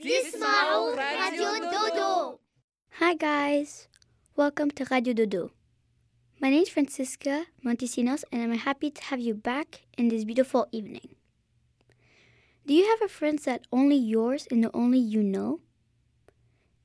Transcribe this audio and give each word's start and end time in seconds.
Dismao 0.00 0.94
Radio 0.96 1.58
Dodo. 1.58 2.38
Hi 3.00 3.14
guys, 3.14 3.88
welcome 4.36 4.70
to 4.70 4.84
Radio 4.92 5.12
Dodo. 5.12 5.50
My 6.40 6.50
name 6.50 6.62
is 6.62 6.68
Francisca 6.68 7.46
Montesinos 7.64 8.22
and 8.30 8.40
I'm 8.40 8.56
happy 8.58 8.92
to 8.92 9.02
have 9.02 9.18
you 9.18 9.34
back 9.34 9.82
in 9.98 10.06
this 10.06 10.22
beautiful 10.22 10.68
evening. 10.70 11.16
Do 12.64 12.74
you 12.74 12.86
have 12.86 13.02
a 13.02 13.12
friend 13.12 13.40
that 13.40 13.66
only 13.72 13.96
yours 13.96 14.46
and 14.52 14.62
the 14.62 14.70
only 14.72 15.00
you 15.00 15.20
know? 15.20 15.58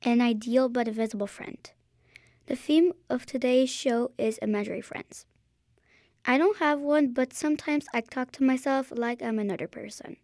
An 0.02 0.20
ideal 0.20 0.68
but 0.68 0.88
invisible 0.88 1.28
friend. 1.28 1.70
The 2.46 2.56
theme 2.56 2.94
of 3.08 3.26
today's 3.26 3.70
show 3.70 4.10
is 4.18 4.38
imaginary 4.38 4.82
friends. 4.82 5.24
I 6.26 6.36
don't 6.36 6.58
have 6.58 6.80
one, 6.80 7.12
but 7.12 7.32
sometimes 7.32 7.86
I 7.94 8.00
talk 8.00 8.32
to 8.32 8.42
myself 8.42 8.90
like 8.90 9.22
I'm 9.22 9.38
another 9.38 9.68
person. 9.68 10.16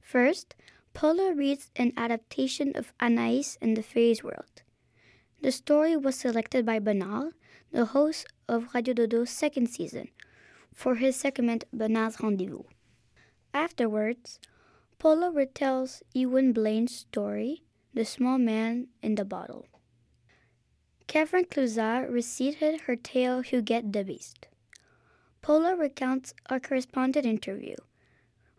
First, 0.00 0.54
Paula 0.92 1.34
reads 1.34 1.70
an 1.76 1.92
adaptation 1.96 2.72
of 2.74 2.92
Anais 3.00 3.56
in 3.60 3.74
the 3.74 3.82
Fairies 3.82 4.22
World. 4.22 4.62
The 5.40 5.52
story 5.52 5.96
was 5.96 6.16
selected 6.16 6.66
by 6.66 6.78
Bernard, 6.78 7.32
the 7.72 7.86
host 7.86 8.26
of 8.48 8.74
Radio 8.74 8.94
Dodo's 8.94 9.30
second 9.30 9.68
season, 9.68 10.08
for 10.74 10.96
his 10.96 11.16
segment 11.16 11.64
Bernard's 11.72 12.20
Rendezvous. 12.20 12.64
Afterwards, 13.54 14.38
Paula 14.98 15.32
retells 15.32 16.02
Ewan 16.12 16.52
Blaine's 16.52 16.94
story, 16.94 17.62
The 17.94 18.04
Small 18.04 18.38
Man 18.38 18.88
in 19.02 19.14
the 19.14 19.24
Bottle. 19.24 19.66
Catherine 21.06 21.46
Clouzard 21.46 22.10
recited 22.10 22.82
her 22.82 22.96
tale 22.96 23.42
Huguette 23.42 23.92
the 23.92 24.04
Beast. 24.04 24.46
Paula 25.40 25.74
recounts 25.74 26.34
a 26.46 26.60
correspondent 26.60 27.24
interview. 27.24 27.76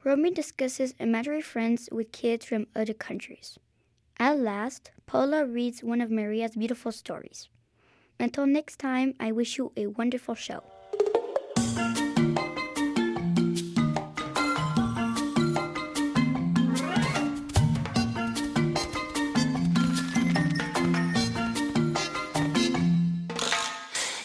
Romy 0.03 0.31
discusses 0.31 0.95
imaginary 0.99 1.41
friends 1.43 1.87
with 1.91 2.11
kids 2.11 2.43
from 2.43 2.65
other 2.75 2.93
countries. 2.93 3.59
At 4.17 4.39
last, 4.39 4.89
Paula 5.05 5.45
reads 5.45 5.83
one 5.83 6.01
of 6.01 6.09
Maria's 6.09 6.55
beautiful 6.55 6.91
stories. 6.91 7.49
Until 8.19 8.47
next 8.47 8.79
time, 8.79 9.13
I 9.19 9.31
wish 9.31 9.59
you 9.59 9.71
a 9.77 9.85
wonderful 9.87 10.33
show. 10.33 10.63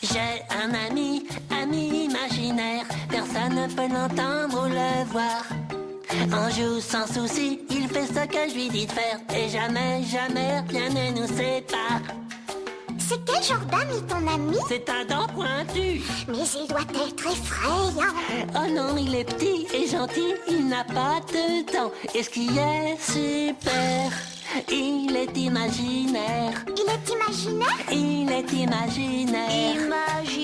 J'ai 0.03 0.41
un 0.51 0.75
ami, 0.75 1.27
ami 1.51 2.06
imaginaire, 2.06 2.87
personne 3.11 3.55
ne 3.55 3.69
peut 3.69 3.93
l'entendre 3.93 4.65
ou 4.65 4.69
le 4.69 5.05
voir. 5.12 5.66
On 6.33 6.51
joue 6.51 6.81
sans 6.81 7.07
souci, 7.07 7.61
il 7.71 7.89
fait 7.89 8.07
ce 8.07 8.27
que 8.27 8.49
je 8.49 8.55
lui 8.55 8.69
dis 8.69 8.87
de 8.87 8.93
faire, 8.93 9.19
et 9.35 9.49
jamais, 9.49 10.03
jamais 10.03 10.61
rien 10.69 10.89
ne 10.89 11.21
nous 11.21 11.27
sépare. 11.27 12.01
C'est 12.99 13.25
quel 13.25 13.43
genre 13.43 13.65
d'ami 13.71 14.03
ton 14.09 14.27
ami 14.27 14.57
C'est 14.69 14.89
un 14.91 15.05
dent 15.05 15.29
pointu. 15.29 16.03
Mais 16.27 16.39
il 16.61 16.69
doit 16.69 16.81
être 16.81 17.27
effrayant. 17.31 17.93
Oh 18.57 18.69
non, 18.69 18.97
il 18.97 19.15
est 19.15 19.25
petit 19.25 19.67
et 19.73 19.87
gentil, 19.87 20.35
il 20.49 20.67
n'a 20.69 20.83
pas 20.83 21.21
de 21.29 21.73
dents. 21.73 21.93
Et 22.15 22.23
ce 22.23 22.31
qui 22.31 22.49
est 22.49 22.97
super, 23.01 24.11
il 24.69 25.15
est 25.17 25.37
imaginaire. 25.37 26.65
Il 26.77 26.91
est 26.91 27.13
imaginaire 27.13 27.79
Il 27.93 28.33
est 28.33 28.53
imaginaire. 28.53 29.51
Imaginaire. 29.77 30.36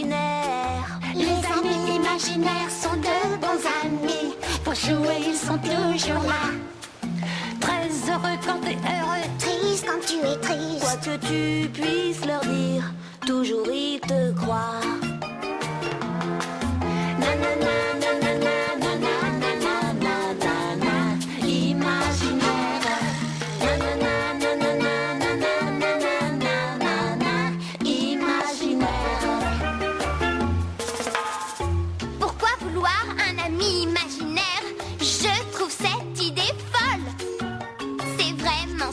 Amis 1.63 1.97
imaginaires 1.97 2.71
sont 2.71 2.97
de 2.97 3.37
bons 3.41 3.63
amis. 3.85 4.35
Pour 4.65 4.75
jouer, 4.75 5.19
ils 5.29 5.37
sont 5.37 5.59
toujours 5.59 6.23
là. 6.25 6.51
Très 7.61 7.89
heureux 8.11 8.39
quand 8.45 8.61
t'es 8.61 8.77
heureux. 8.77 9.23
Triste 9.39 9.87
quand 9.87 10.01
tu 10.07 10.19
es 10.27 10.37
triste. 10.41 10.81
Quoi 10.81 10.97
que 10.97 11.17
tu 11.27 11.69
puisses 11.69 12.25
leur 12.27 12.41
dire, 12.41 12.93
toujours 13.27 13.69
ils 13.71 14.01
te 14.01 14.33
croient. 14.33 14.81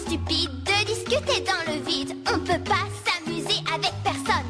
Stupide 0.09 0.49
de 0.63 0.85
discuter 0.87 1.41
dans 1.41 1.71
le 1.71 1.79
vide. 1.87 2.15
On 2.33 2.39
peut 2.39 2.63
pas 2.65 2.87
s'amuser 3.05 3.61
avec 3.71 3.93
personne. 4.03 4.49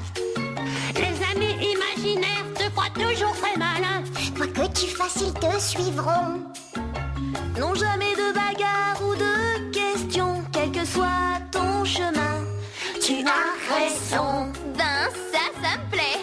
Les 0.96 1.16
amis 1.32 1.54
imaginaires 1.76 2.46
te 2.56 2.70
croient 2.70 2.96
toujours 2.96 3.36
très 3.42 3.58
malin. 3.58 4.02
Quoi 4.38 4.48
que 4.48 4.72
tu 4.72 4.88
fasses, 4.88 5.22
ils 5.22 5.34
te 5.34 5.60
suivront. 5.60 6.40
Non 7.60 7.74
jamais 7.76 8.14
de 8.16 8.34
bagarre 8.34 9.02
ou 9.06 9.16
de 9.16 9.72
questions, 9.72 10.46
quel 10.54 10.72
que 10.72 10.86
soit 10.86 11.42
ton 11.52 11.84
chemin. 11.84 12.38
Tu 13.02 13.16
as 13.26 13.52
raison. 13.76 14.54
Ben 14.78 15.10
ça, 15.34 15.44
ça 15.62 15.78
me 15.78 15.92
plaît. 15.92 16.22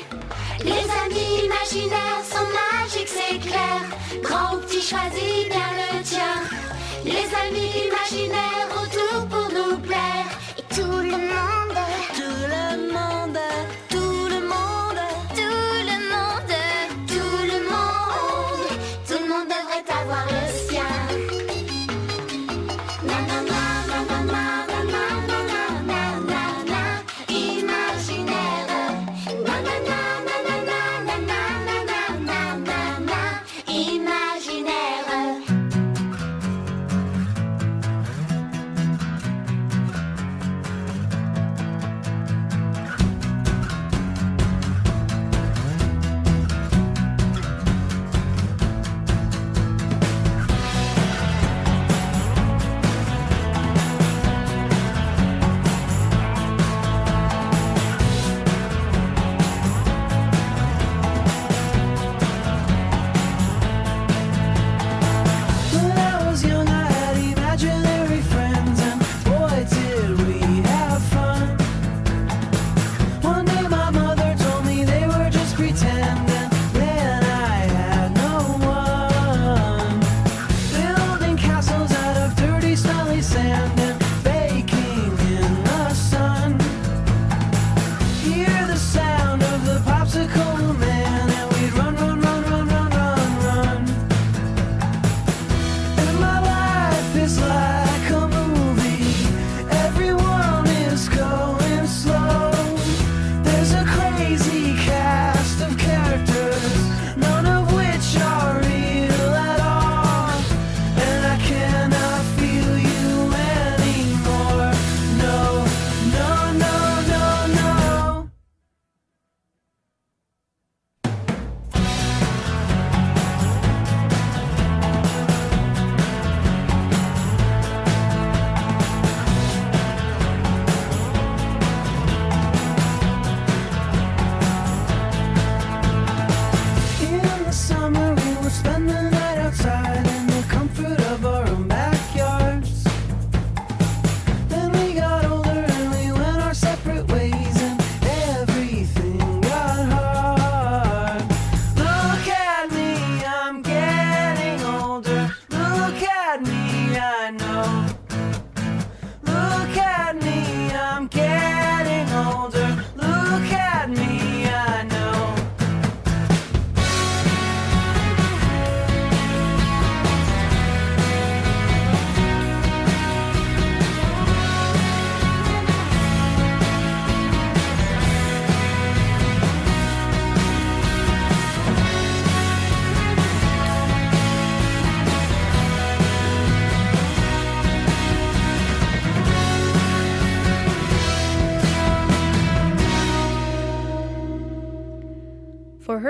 Les 0.65 0.87
amis 1.05 1.45
imaginaires 1.45 2.25
sont 2.25 2.49
magiques, 2.63 3.13
c'est 3.19 3.39
clair. 3.39 3.83
Grand 4.23 4.57
ou 4.57 4.61
petit, 4.61 4.81
choisis 4.81 5.49
bien 5.51 5.71
le 5.83 6.03
tien. 6.03 6.66
Les 7.07 7.13
amis 7.13 7.71
imaginaires 7.87 8.69
tout 8.91 9.27
pour 9.29 9.49
nous 9.55 9.79
plaire. 9.79 10.46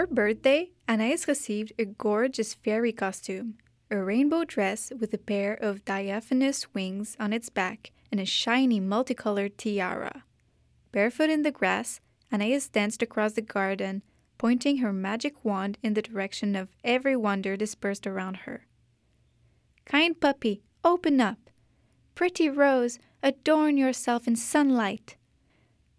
Her 0.06 0.14
birthday, 0.14 0.70
Anais 0.88 1.26
received 1.26 1.73
a 1.79 1.85
gorgeous 1.85 2.55
fairy 2.55 2.93
costume, 2.93 3.55
a 3.91 3.97
rainbow 3.97 4.44
dress 4.44 4.93
with 4.99 5.12
a 5.12 5.19
pair 5.19 5.55
of 5.55 5.85
diaphanous 5.85 6.73
wings 6.73 7.17
on 7.19 7.32
its 7.32 7.49
back 7.49 7.91
and 8.12 8.20
a 8.20 8.25
shiny 8.25 8.79
multicolored 8.79 9.58
tiara. 9.58 10.23
Barefoot 10.93 11.29
in 11.31 11.43
the 11.43 11.50
grass, 11.50 12.00
Anais 12.32 12.69
danced 12.73 13.03
across 13.03 13.32
the 13.32 13.43
garden, 13.43 14.03
pointing 14.38 14.79
her 14.79 14.93
magic 14.93 15.44
wand 15.44 15.76
in 15.82 15.94
the 15.94 16.03
direction 16.03 16.55
of 16.55 16.69
every 16.85 17.17
wonder 17.17 17.56
dispersed 17.56 18.06
around 18.06 18.37
her. 18.38 18.67
Kind 19.85 20.20
puppy, 20.20 20.62
open 20.85 21.20
up. 21.20 21.50
Pretty 22.14 22.49
rose, 22.49 22.99
adorn 23.23 23.76
yourself 23.76 24.29
in 24.29 24.37
sunlight. 24.37 25.17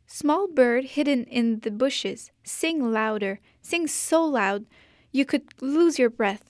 Small 0.10 0.48
bird 0.48 0.86
hidden 0.86 1.26
in 1.26 1.60
the 1.60 1.70
bushes, 1.70 2.32
sing 2.42 2.94
louder, 2.94 3.42
sing 3.62 3.88
so 3.88 4.24
loud 4.24 4.66
you 5.12 5.26
could 5.26 5.44
lose 5.62 6.00
your 6.00 6.10
breath. 6.10 6.46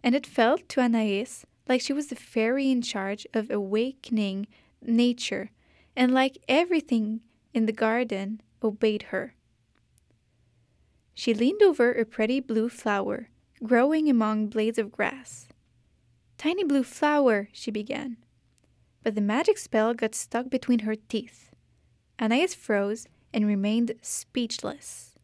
And 0.00 0.14
it 0.14 0.26
felt 0.26 0.68
to 0.70 0.80
Anais 0.80 1.26
like 1.68 1.80
she 1.80 1.92
was 1.92 2.06
the 2.06 2.14
fairy 2.14 2.70
in 2.70 2.82
charge 2.82 3.26
of 3.34 3.50
awakening 3.50 4.46
nature, 4.80 5.50
and 5.96 6.14
like 6.14 6.38
everything 6.48 7.20
in 7.52 7.66
the 7.66 7.72
garden 7.72 8.40
obeyed 8.62 9.04
her. 9.10 9.34
She 11.14 11.34
leaned 11.34 11.62
over 11.62 11.92
a 11.92 12.04
pretty 12.04 12.38
blue 12.38 12.68
flower, 12.68 13.28
growing 13.64 14.08
among 14.08 14.48
blades 14.48 14.78
of 14.78 14.92
grass. 14.92 15.48
Tiny 16.38 16.62
blue 16.62 16.84
flower, 16.84 17.48
she 17.52 17.72
began. 17.72 18.18
But 19.02 19.16
the 19.16 19.20
magic 19.20 19.58
spell 19.58 19.94
got 19.94 20.14
stuck 20.14 20.48
between 20.48 20.80
her 20.80 20.94
teeth. 20.94 21.50
Anais 22.18 22.54
froze 22.54 23.06
and 23.32 23.46
remained 23.46 23.94
speechless. 24.00 25.14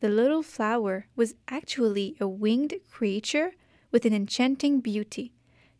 The 0.00 0.08
little 0.08 0.42
flower 0.42 1.06
was 1.16 1.34
actually 1.48 2.16
a 2.20 2.28
winged 2.28 2.74
creature 2.90 3.52
with 3.90 4.04
an 4.04 4.12
enchanting 4.12 4.80
beauty, 4.80 5.32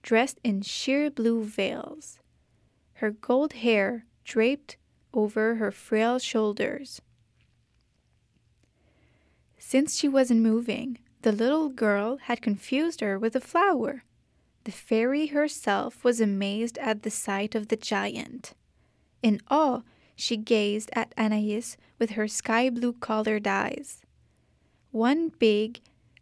dressed 0.03 0.41
in 0.43 0.63
sheer 0.63 1.11
blue 1.11 1.45
veils. 1.45 2.19
Her 2.95 3.11
gold 3.11 3.55
hair 3.55 4.07
draped 4.25 4.77
over 5.13 5.57
her 5.57 5.71
frail 5.71 6.19
shoulders. 6.19 7.01
Since 9.59 9.97
she 9.97 10.09
wasn't 10.09 10.41
moving, 10.41 10.99
the 11.23 11.33
little 11.33 11.69
girl 11.69 12.19
had 12.19 12.43
confused 12.43 13.01
her 13.01 13.19
with 13.19 13.35
a 13.35 13.41
flower. 13.41 14.05
The 14.65 14.73
fairy 14.73 15.29
herself 15.29 16.03
was 16.05 16.21
amazed 16.21 16.79
at 16.79 17.03
the 17.03 17.11
sight 17.11 17.55
of 17.55 17.69
the 17.69 17.77
giant. 17.77 18.55
In 19.23 19.41
awe, 19.51 19.83
she 20.17 20.37
gazed 20.37 20.91
at 20.93 21.13
Anais 21.17 21.77
with 21.99 22.11
her 22.11 22.29
sky 22.29 22.71
blue 22.71 22.93
colored 22.95 23.47
eyes. 23.47 24.03
One 24.91 25.31
big 25.39 25.81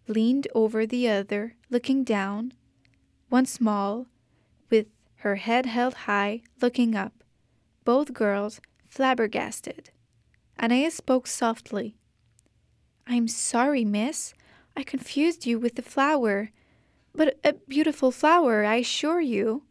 leaned 0.09 0.49
over 0.55 0.87
the 0.87 1.09
other, 1.09 1.55
looking 1.71 2.05
down, 2.05 2.53
one 3.29 3.47
small, 3.47 4.07
with 4.71 4.87
her 5.17 5.37
head 5.37 5.67
held 5.67 5.95
high, 5.95 6.43
looking 6.61 6.95
up, 6.95 7.25
both 7.85 8.13
girls 8.13 8.61
flabbergasted. 8.89 9.91
Anais 10.59 10.91
spoke 10.91 11.27
softly. 11.27 11.97
I'm 13.07 13.29
sorry, 13.29 13.85
miss. 13.85 14.35
I 14.77 14.83
confused 14.83 15.47
you 15.47 15.59
with 15.59 15.75
the 15.75 15.83
flower. 15.83 16.51
But 17.15 17.39
a 17.45 17.55
beautiful 17.55 18.11
flower, 18.11 18.65
I 18.65 18.77
assure 18.77 19.21
you. 19.21 19.65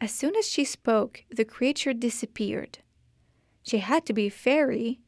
As 0.00 0.10
soon 0.12 0.36
as 0.36 0.48
she 0.48 0.64
spoke, 0.64 1.24
the 1.30 1.44
creature 1.44 1.92
disappeared. 1.92 2.78
She 3.66 3.78
had 3.78 4.06
to 4.06 4.12
be 4.12 4.26
a 4.26 4.30
fairy. 4.30 5.00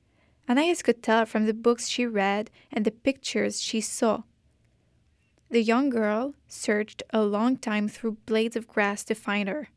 Anais 0.48 0.82
could 0.82 1.00
tell 1.00 1.26
from 1.26 1.46
the 1.46 1.54
books 1.54 1.86
she 1.86 2.06
read 2.06 2.50
and 2.72 2.84
the 2.84 2.90
pictures 2.90 3.62
she 3.62 3.80
saw. 3.80 4.22
The 5.48 5.62
young 5.62 5.90
girl 5.90 6.34
searched 6.48 7.04
a 7.10 7.22
long 7.22 7.56
time 7.56 7.88
through 7.88 8.18
blades 8.26 8.56
of 8.56 8.66
grass 8.66 9.04
to 9.04 9.14
find 9.14 9.48
her. 9.48 9.68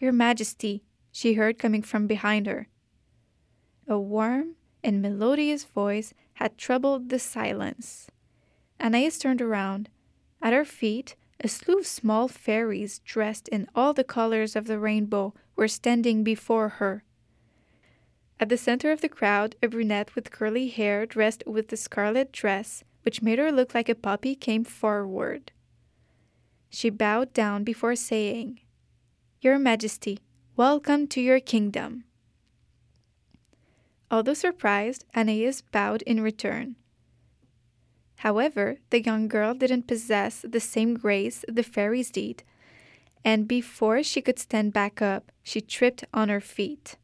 Your 0.00 0.12
Majesty, 0.12 0.82
she 1.12 1.34
heard 1.34 1.58
coming 1.58 1.82
from 1.82 2.06
behind 2.06 2.46
her. 2.46 2.68
A 3.86 3.98
warm 3.98 4.56
and 4.82 5.02
melodious 5.02 5.64
voice 5.64 6.14
had 6.34 6.56
troubled 6.56 7.10
the 7.10 7.18
silence. 7.18 8.08
Anais 8.80 9.10
turned 9.10 9.42
around. 9.42 9.90
At 10.40 10.54
her 10.54 10.64
feet, 10.64 11.16
a 11.38 11.48
slew 11.48 11.80
of 11.80 11.86
small 11.86 12.28
fairies 12.28 13.00
dressed 13.00 13.46
in 13.48 13.68
all 13.74 13.92
the 13.92 14.04
colors 14.04 14.56
of 14.56 14.66
the 14.66 14.78
rainbow 14.78 15.34
were 15.54 15.68
standing 15.68 16.24
before 16.24 16.80
her. 16.80 17.04
At 18.44 18.50
the 18.50 18.58
center 18.58 18.92
of 18.92 19.00
the 19.00 19.08
crowd, 19.08 19.56
a 19.62 19.68
brunette 19.68 20.14
with 20.14 20.30
curly 20.30 20.68
hair 20.68 21.06
dressed 21.06 21.42
with 21.46 21.68
the 21.68 21.78
scarlet 21.78 22.30
dress, 22.30 22.84
which 23.00 23.22
made 23.22 23.38
her 23.38 23.50
look 23.50 23.74
like 23.74 23.88
a 23.88 23.94
puppy, 23.94 24.34
came 24.34 24.64
forward. 24.64 25.50
She 26.68 26.90
bowed 26.90 27.32
down 27.32 27.64
before 27.64 27.96
saying, 27.96 28.60
Your 29.40 29.58
Majesty, 29.58 30.18
welcome 30.56 31.06
to 31.06 31.22
your 31.22 31.40
kingdom. 31.40 32.04
Although 34.10 34.34
surprised, 34.34 35.06
Anais 35.16 35.62
bowed 35.72 36.02
in 36.02 36.20
return. 36.20 36.76
However, 38.16 38.76
the 38.90 39.00
young 39.00 39.26
girl 39.26 39.54
didn't 39.54 39.86
possess 39.86 40.44
the 40.46 40.60
same 40.60 40.98
grace 40.98 41.46
the 41.48 41.62
fairies 41.62 42.10
did, 42.10 42.42
and 43.24 43.48
before 43.48 44.02
she 44.02 44.20
could 44.20 44.38
stand 44.38 44.74
back 44.74 45.00
up, 45.00 45.32
she 45.42 45.62
tripped 45.62 46.04
on 46.12 46.28
her 46.28 46.42
feet. 46.42 46.96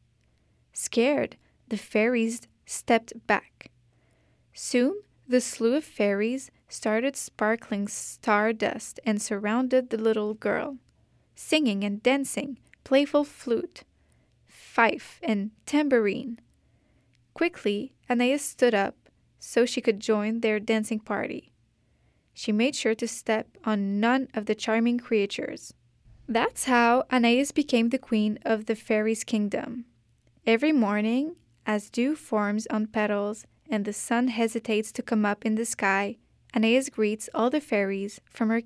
Scared, 0.83 1.37
the 1.67 1.77
fairies 1.77 2.41
stepped 2.65 3.13
back. 3.27 3.69
Soon, 4.51 4.99
the 5.27 5.39
slew 5.39 5.75
of 5.75 5.83
fairies 5.83 6.49
started 6.69 7.15
sparkling 7.15 7.87
stardust 7.87 8.99
and 9.05 9.21
surrounded 9.21 9.91
the 9.91 10.01
little 10.01 10.33
girl, 10.33 10.79
singing 11.35 11.83
and 11.83 12.01
dancing, 12.01 12.57
playful 12.83 13.23
flute, 13.23 13.83
fife, 14.47 15.19
and 15.21 15.51
tambourine. 15.67 16.39
Quickly, 17.35 17.93
Anais 18.09 18.39
stood 18.39 18.73
up 18.73 18.95
so 19.37 19.67
she 19.67 19.81
could 19.81 19.99
join 19.99 20.39
their 20.39 20.59
dancing 20.59 20.99
party. 20.99 21.53
She 22.33 22.51
made 22.51 22.75
sure 22.75 22.95
to 22.95 23.07
step 23.07 23.55
on 23.63 23.99
none 23.99 24.29
of 24.33 24.47
the 24.47 24.55
charming 24.55 24.97
creatures. 24.97 25.75
That's 26.27 26.65
how 26.65 27.03
Anais 27.11 27.51
became 27.53 27.89
the 27.89 27.99
queen 27.99 28.39
of 28.41 28.65
the 28.65 28.75
fairies' 28.75 29.23
kingdom. 29.23 29.85
Every 30.47 30.71
morning, 30.71 31.35
as 31.67 31.91
dew 31.91 32.15
forms 32.15 32.65
on 32.71 32.87
petals 32.87 33.45
and 33.69 33.85
the 33.85 33.93
sun 33.93 34.29
hesitates 34.29 34.91
to 34.93 35.03
come 35.03 35.23
up 35.23 35.45
in 35.45 35.53
the 35.53 35.65
sky, 35.65 36.17
Anais 36.55 36.89
greets 36.91 37.29
all 37.35 37.51
the 37.51 37.61
fairies 37.61 38.19
from 38.25 38.49
her 38.49 38.59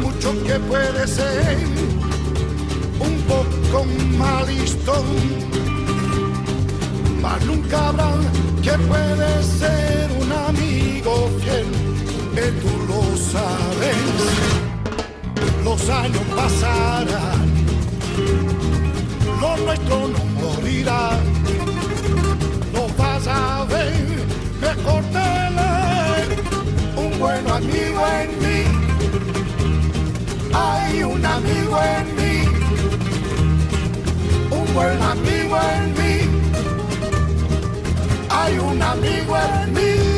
mucho 0.00 0.32
que 0.44 0.58
puede 0.60 1.06
ser 1.06 1.58
un 3.00 3.16
poco 3.22 3.84
malistón, 4.16 5.04
mas 7.20 7.44
nunca 7.44 7.88
habrá 7.88 8.12
que 8.62 8.72
puede 8.72 9.42
ser 9.42 10.10
un 10.20 10.32
amigo 10.32 11.30
fiel, 11.40 11.66
que 12.34 12.46
tú 12.60 12.70
lo 12.88 13.16
sabes. 13.16 13.96
Los 15.64 15.88
años 15.88 16.22
pasarán, 16.36 17.48
lo 19.40 19.56
nuestro 19.58 20.08
no 20.08 20.24
morirá, 20.40 21.10
lo 22.72 22.88
vas 22.96 23.26
a 23.26 23.64
ver 23.64 24.12
mejor 24.60 25.02
tener 25.04 26.42
un 26.96 27.18
buen 27.18 27.48
amigo 27.48 28.06
en 28.20 28.38
mí. 28.38 28.91
Hay 30.52 31.02
un 31.02 31.24
amigo 31.24 31.80
en 31.82 32.16
mí, 32.16 32.44
un 34.50 34.74
buen 34.74 35.02
amigo 35.02 35.58
en 35.74 35.92
mí. 35.94 36.14
Hay 38.30 38.58
un 38.58 38.82
amigo 38.82 39.36
en 39.36 39.72
mí. 39.74 40.11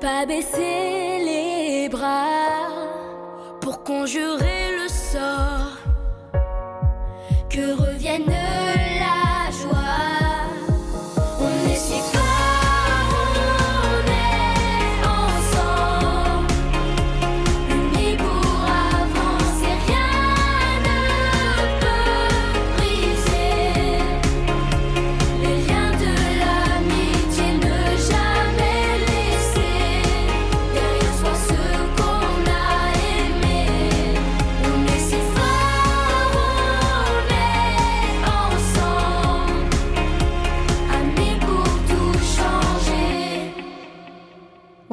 Pas 0.00 0.26
baisser 0.26 1.18
les 1.24 1.88
bras 1.88 2.68
pour 3.60 3.82
conjurer 3.82 4.70
le 4.78 4.88
sort. 4.88 5.78
Que 7.48 7.72
revienne 7.72 8.24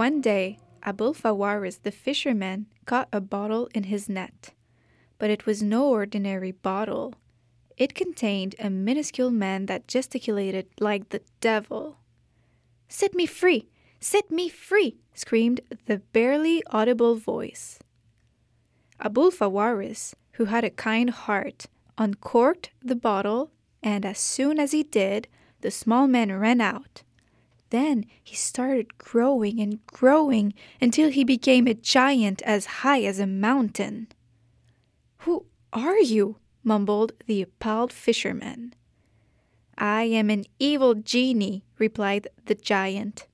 One 0.03 0.19
day, 0.19 0.59
Abul 0.83 1.13
Fawaris 1.13 1.81
the 1.81 1.89
fisherman 1.89 2.65
caught 2.85 3.07
a 3.13 3.21
bottle 3.21 3.69
in 3.73 3.83
his 3.83 4.09
net. 4.09 4.49
But 5.17 5.29
it 5.29 5.45
was 5.45 5.63
no 5.63 5.87
ordinary 5.87 6.51
bottle. 6.51 7.13
It 7.77 7.95
contained 7.95 8.53
a 8.59 8.69
minuscule 8.69 9.31
man 9.31 9.67
that 9.67 9.87
gesticulated 9.87 10.67
like 10.77 11.07
the 11.07 11.21
devil. 11.39 11.99
Set 12.89 13.13
me 13.15 13.25
free! 13.25 13.69
Set 14.01 14.29
me 14.29 14.49
free! 14.49 14.97
screamed 15.13 15.61
the 15.85 15.99
barely 16.11 16.61
audible 16.69 17.15
voice. 17.15 17.79
Abul 18.99 19.31
Fawaris, 19.31 20.15
who 20.33 20.45
had 20.51 20.65
a 20.65 20.69
kind 20.69 21.11
heart, 21.11 21.67
uncorked 21.97 22.71
the 22.83 22.97
bottle, 22.97 23.51
and 23.81 24.05
as 24.05 24.17
soon 24.17 24.59
as 24.59 24.73
he 24.73 24.83
did, 24.83 25.29
the 25.61 25.71
small 25.71 26.07
man 26.09 26.29
ran 26.37 26.59
out. 26.59 27.03
Then 27.73 28.05
he 28.23 28.35
started 28.35 28.99
growing 28.99 29.59
and 29.59 29.83
growing 29.87 30.53
until 30.79 31.09
he 31.09 31.23
became 31.23 31.65
a 31.65 31.73
giant 31.73 32.43
as 32.43 32.83
high 32.85 33.01
as 33.01 33.17
a 33.17 33.25
mountain. 33.25 34.09
Who 35.25 35.47
are 35.73 35.97
you? 35.97 36.37
mumbled 36.63 37.13
the 37.25 37.41
appalled 37.41 37.91
fisherman. 37.91 38.75
I 39.75 40.03
am 40.03 40.29
an 40.29 40.45
evil 40.59 40.93
genie, 40.93 41.65
replied 41.79 42.27
the 42.45 42.53
giant. 42.53 43.25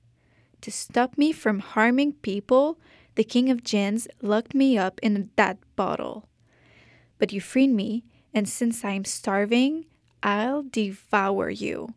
To 0.62 0.72
stop 0.72 1.18
me 1.18 1.32
from 1.32 1.58
harming 1.58 2.14
people, 2.14 2.78
the 3.16 3.24
king 3.24 3.50
of 3.50 3.62
jinns 3.62 4.08
locked 4.22 4.54
me 4.54 4.78
up 4.78 4.98
in 5.02 5.28
that 5.36 5.58
bottle. 5.76 6.30
But 7.18 7.30
you 7.30 7.42
freed 7.42 7.72
me, 7.72 8.04
and 8.32 8.48
since 8.48 8.86
I'm 8.86 9.04
starving, 9.04 9.84
I'll 10.22 10.62
devour 10.62 11.50
you. 11.50 11.92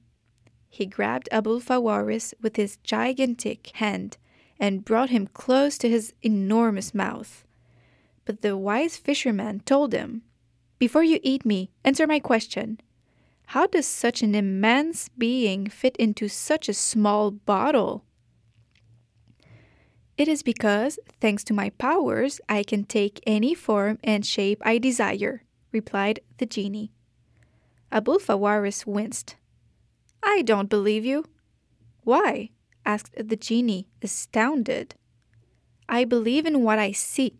He 0.74 0.88
grabbed 0.88 1.30
Abul 1.32 1.60
Fawaris 1.60 2.34
with 2.42 2.56
his 2.56 2.78
gigantic 2.78 3.68
hand 3.76 4.18
and 4.60 4.84
brought 4.84 5.12
him 5.12 5.28
close 5.28 5.78
to 5.78 5.88
his 5.88 6.16
enormous 6.24 6.96
mouth. 6.96 7.46
But 8.26 8.42
the 8.42 8.58
wise 8.58 8.98
fisherman 8.98 9.60
told 9.68 9.94
him, 9.94 10.24
Before 10.80 11.04
you 11.04 11.20
eat 11.22 11.46
me, 11.46 11.70
answer 11.84 12.08
my 12.08 12.18
question. 12.18 12.80
How 13.54 13.68
does 13.68 13.86
such 13.86 14.24
an 14.24 14.34
immense 14.34 15.10
being 15.10 15.68
fit 15.68 15.96
into 15.98 16.28
such 16.28 16.68
a 16.68 16.74
small 16.74 17.30
bottle? 17.30 18.04
It 20.18 20.28
is 20.28 20.42
because, 20.42 20.98
thanks 21.22 21.44
to 21.44 21.54
my 21.54 21.70
powers, 21.70 22.42
I 22.50 22.64
can 22.64 22.86
take 22.86 23.22
any 23.28 23.54
form 23.54 24.00
and 24.04 24.26
shape 24.26 24.60
I 24.66 24.80
desire, 24.80 25.44
replied 25.72 26.22
the 26.40 26.48
genie. 26.48 26.92
Abul 27.92 28.18
Fawaris 28.18 28.88
winced. 28.88 29.36
I 30.24 30.42
don't 30.42 30.70
believe 30.70 31.06
you. 31.06 31.26
Why? 32.04 32.50
asked 32.86 33.16
the 33.16 33.36
genie, 33.36 33.88
astounded. 34.02 34.96
I 35.88 36.06
believe 36.06 36.46
in 36.46 36.64
what 36.64 36.80
I 36.80 36.92
see. 36.92 37.40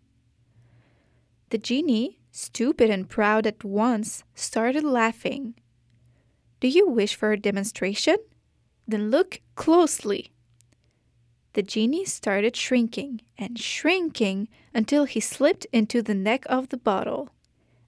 The 1.50 1.58
genie, 1.58 2.18
stupid 2.30 2.90
and 2.90 3.08
proud 3.08 3.46
at 3.46 3.64
once, 3.64 4.24
started 4.34 4.84
laughing. 4.84 5.54
Do 6.60 6.68
you 6.68 6.88
wish 6.88 7.14
for 7.14 7.32
a 7.32 7.40
demonstration? 7.40 8.16
Then 8.86 9.10
look 9.10 9.40
closely. 9.54 10.32
The 11.54 11.62
genie 11.62 12.04
started 12.04 12.56
shrinking 12.56 13.20
and 13.38 13.58
shrinking 13.58 14.48
until 14.74 15.04
he 15.04 15.20
slipped 15.20 15.66
into 15.72 16.02
the 16.02 16.14
neck 16.14 16.44
of 16.46 16.68
the 16.68 16.76
bottle. 16.76 17.30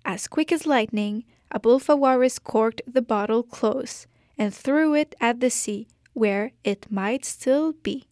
As 0.04 0.28
quick 0.28 0.52
as 0.52 0.66
lightning, 0.66 1.24
Abul 1.50 1.80
Fawaris 1.80 2.42
corked 2.42 2.82
the 2.86 3.02
bottle 3.02 3.42
close 3.42 4.06
and 4.38 4.54
threw 4.54 4.94
it 4.94 5.14
at 5.20 5.40
the 5.40 5.50
sea, 5.50 5.88
where 6.12 6.52
it 6.64 6.90
might 6.90 7.24
still 7.24 7.72
be. 7.72 8.04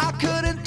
I 0.00 0.12
couldn't 0.20 0.64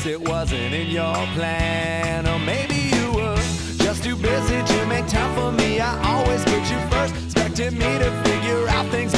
guess 0.00 0.06
it 0.06 0.28
wasn't 0.28 0.74
in 0.74 0.88
your 0.88 1.14
plan. 1.34 2.26
Or 2.26 2.38
maybe 2.38 2.74
you 2.74 3.12
were 3.12 3.36
just 3.84 4.02
too 4.02 4.16
busy 4.16 4.62
to 4.62 4.86
make 4.86 5.06
time 5.06 5.34
for 5.34 5.52
me. 5.52 5.80
I 5.80 5.92
always 6.12 6.42
put 6.44 6.62
you 6.70 6.78
first, 6.90 7.14
expecting 7.24 7.78
me 7.78 7.98
to 7.98 8.10
figure 8.24 8.68
out 8.68 8.86
things, 8.90 9.09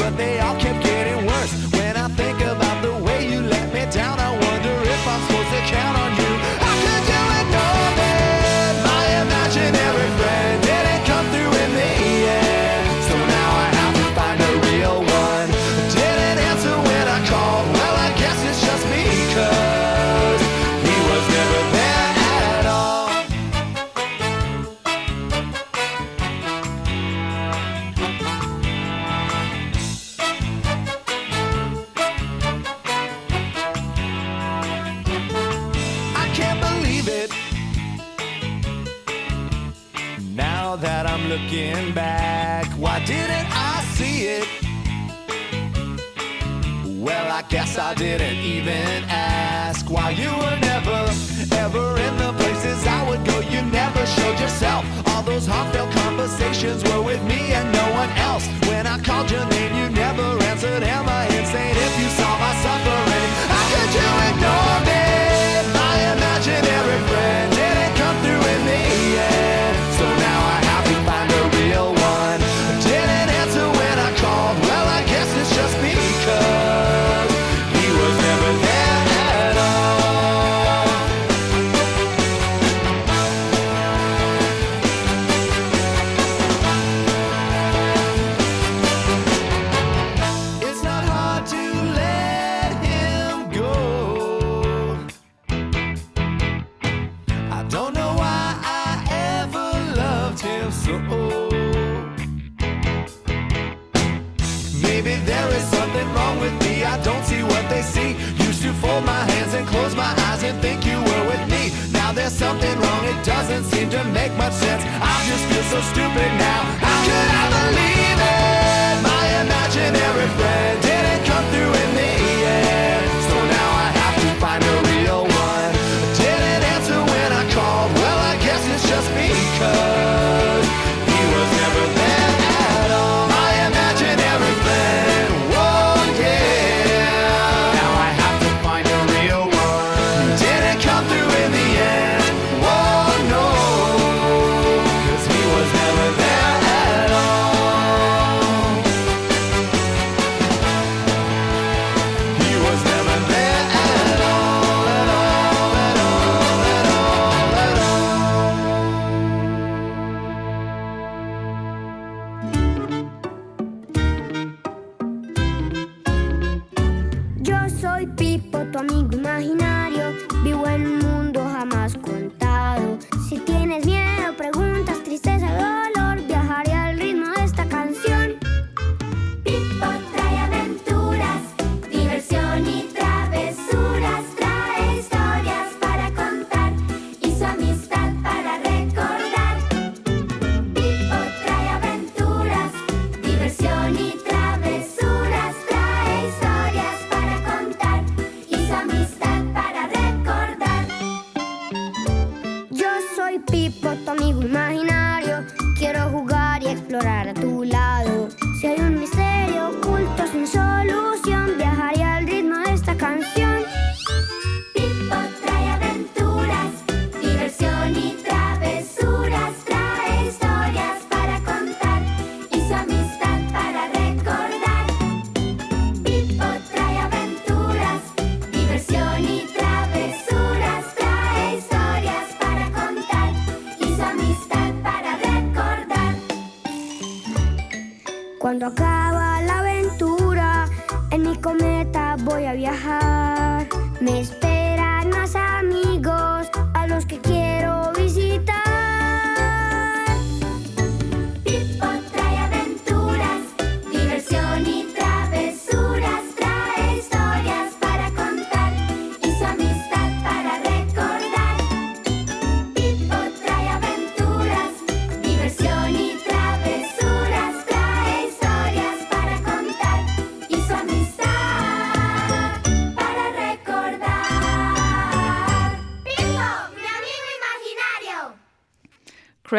there 105.27 105.49
is 105.57 105.65
something 105.65 106.09
wrong 106.15 106.41
with 106.41 106.55
me. 106.65 106.85
I 106.85 106.97
don't 107.03 107.25
see 107.25 107.43
what 107.43 107.65
they 107.69 107.83
see. 107.83 108.11
Used 108.47 108.63
to 108.63 108.73
fold 108.75 109.05
my 109.05 109.23
hands 109.33 109.55
and 109.55 109.67
close 109.67 109.95
my 109.95 110.13
eyes 110.29 110.43
and 110.43 110.61
think 110.61 110.85
you 110.87 110.99
were 110.99 111.25
with 111.31 111.45
me. 111.51 111.73
Now 111.93 112.13
there's 112.13 112.33
something 112.33 112.75
wrong. 112.81 113.03
It 113.05 113.25
doesn't 113.25 113.65
seem 113.73 113.91
to 113.91 114.03
make 114.19 114.33
much 114.37 114.55
sense. 114.55 114.83
I 114.85 115.15
just 115.29 115.45
feel 115.51 115.65
so 115.75 115.81
stupid 115.93 116.31
now. 116.39 116.61
How 116.85 116.99
could 117.07 117.29
I 117.41 117.42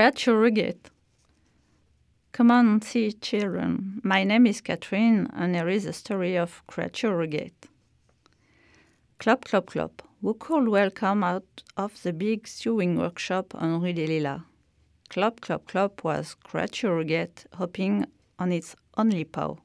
Creature 0.04 0.42
Huguette. 0.44 0.90
Come 2.34 2.52
on, 2.52 2.82
see, 2.82 3.14
children. 3.14 4.02
My 4.04 4.26
name 4.26 4.46
is 4.48 4.60
Catherine, 4.60 5.30
and 5.32 5.56
here 5.56 5.70
is 5.70 5.86
a 5.86 5.94
story 5.94 6.36
of 6.36 6.62
Creature 6.68 7.22
Huguette. 7.22 7.70
Clop, 9.18 9.46
clop, 9.46 9.68
clop. 9.68 10.02
Who 10.22 10.34
could 10.34 10.68
welcome 10.68 11.24
out 11.24 11.64
of 11.78 12.04
the 12.04 12.12
big 12.12 12.50
sewing 12.50 12.98
workshop 12.98 13.56
on 13.56 13.80
Rue 13.80 13.94
des 13.94 14.08
Lilas? 14.08 14.42
Clop, 15.08 15.40
clop, 15.40 15.68
clop 15.68 16.04
was 16.04 16.36
Creature 16.36 16.98
Regate 16.98 17.46
hopping 17.54 18.06
on 18.38 18.52
its 18.52 18.76
only 18.98 19.24
paw. 19.24 19.56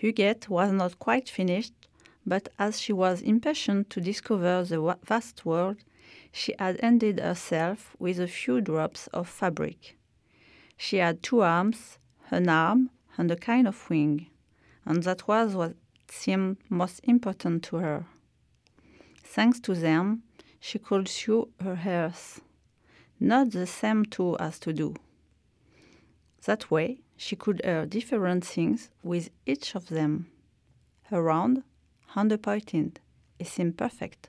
Huguette 0.00 0.48
was 0.48 0.72
not 0.72 0.98
quite 0.98 1.28
finished, 1.28 1.74
but 2.24 2.48
as 2.58 2.80
she 2.80 2.94
was 2.94 3.20
impatient 3.20 3.90
to 3.90 4.00
discover 4.00 4.64
the 4.64 4.96
vast 5.04 5.44
world, 5.44 5.76
she 6.32 6.54
had 6.58 6.80
ended 6.82 7.20
herself 7.20 7.94
with 7.98 8.18
a 8.18 8.26
few 8.26 8.60
drops 8.60 9.06
of 9.08 9.28
fabric. 9.28 9.96
She 10.76 10.96
had 10.96 11.22
two 11.22 11.42
arms, 11.42 11.98
an 12.30 12.48
arm, 12.48 12.90
and 13.16 13.30
a 13.30 13.36
kind 13.36 13.68
of 13.68 13.88
wing, 13.90 14.26
and 14.84 15.02
that 15.02 15.28
was 15.28 15.54
what 15.54 15.76
seemed 16.08 16.56
most 16.68 17.00
important 17.04 17.62
to 17.64 17.76
her. 17.76 18.06
Thanks 19.22 19.60
to 19.60 19.74
them, 19.74 20.22
she 20.58 20.78
could 20.78 21.08
sew 21.08 21.48
her 21.60 21.76
hairs. 21.76 22.40
Not 23.20 23.52
the 23.52 23.66
same 23.66 24.04
two 24.04 24.36
as 24.38 24.58
to 24.60 24.72
do. 24.72 24.94
That 26.44 26.70
way, 26.70 26.98
she 27.16 27.36
could 27.36 27.60
wear 27.64 27.86
different 27.86 28.44
things 28.44 28.90
with 29.02 29.30
each 29.46 29.76
of 29.76 29.88
them. 29.88 30.26
Her 31.04 31.22
round 31.22 31.62
and 32.14 32.32
a 32.32 32.38
pointed. 32.38 33.00
It 33.38 33.46
seemed 33.46 33.78
perfect. 33.78 34.28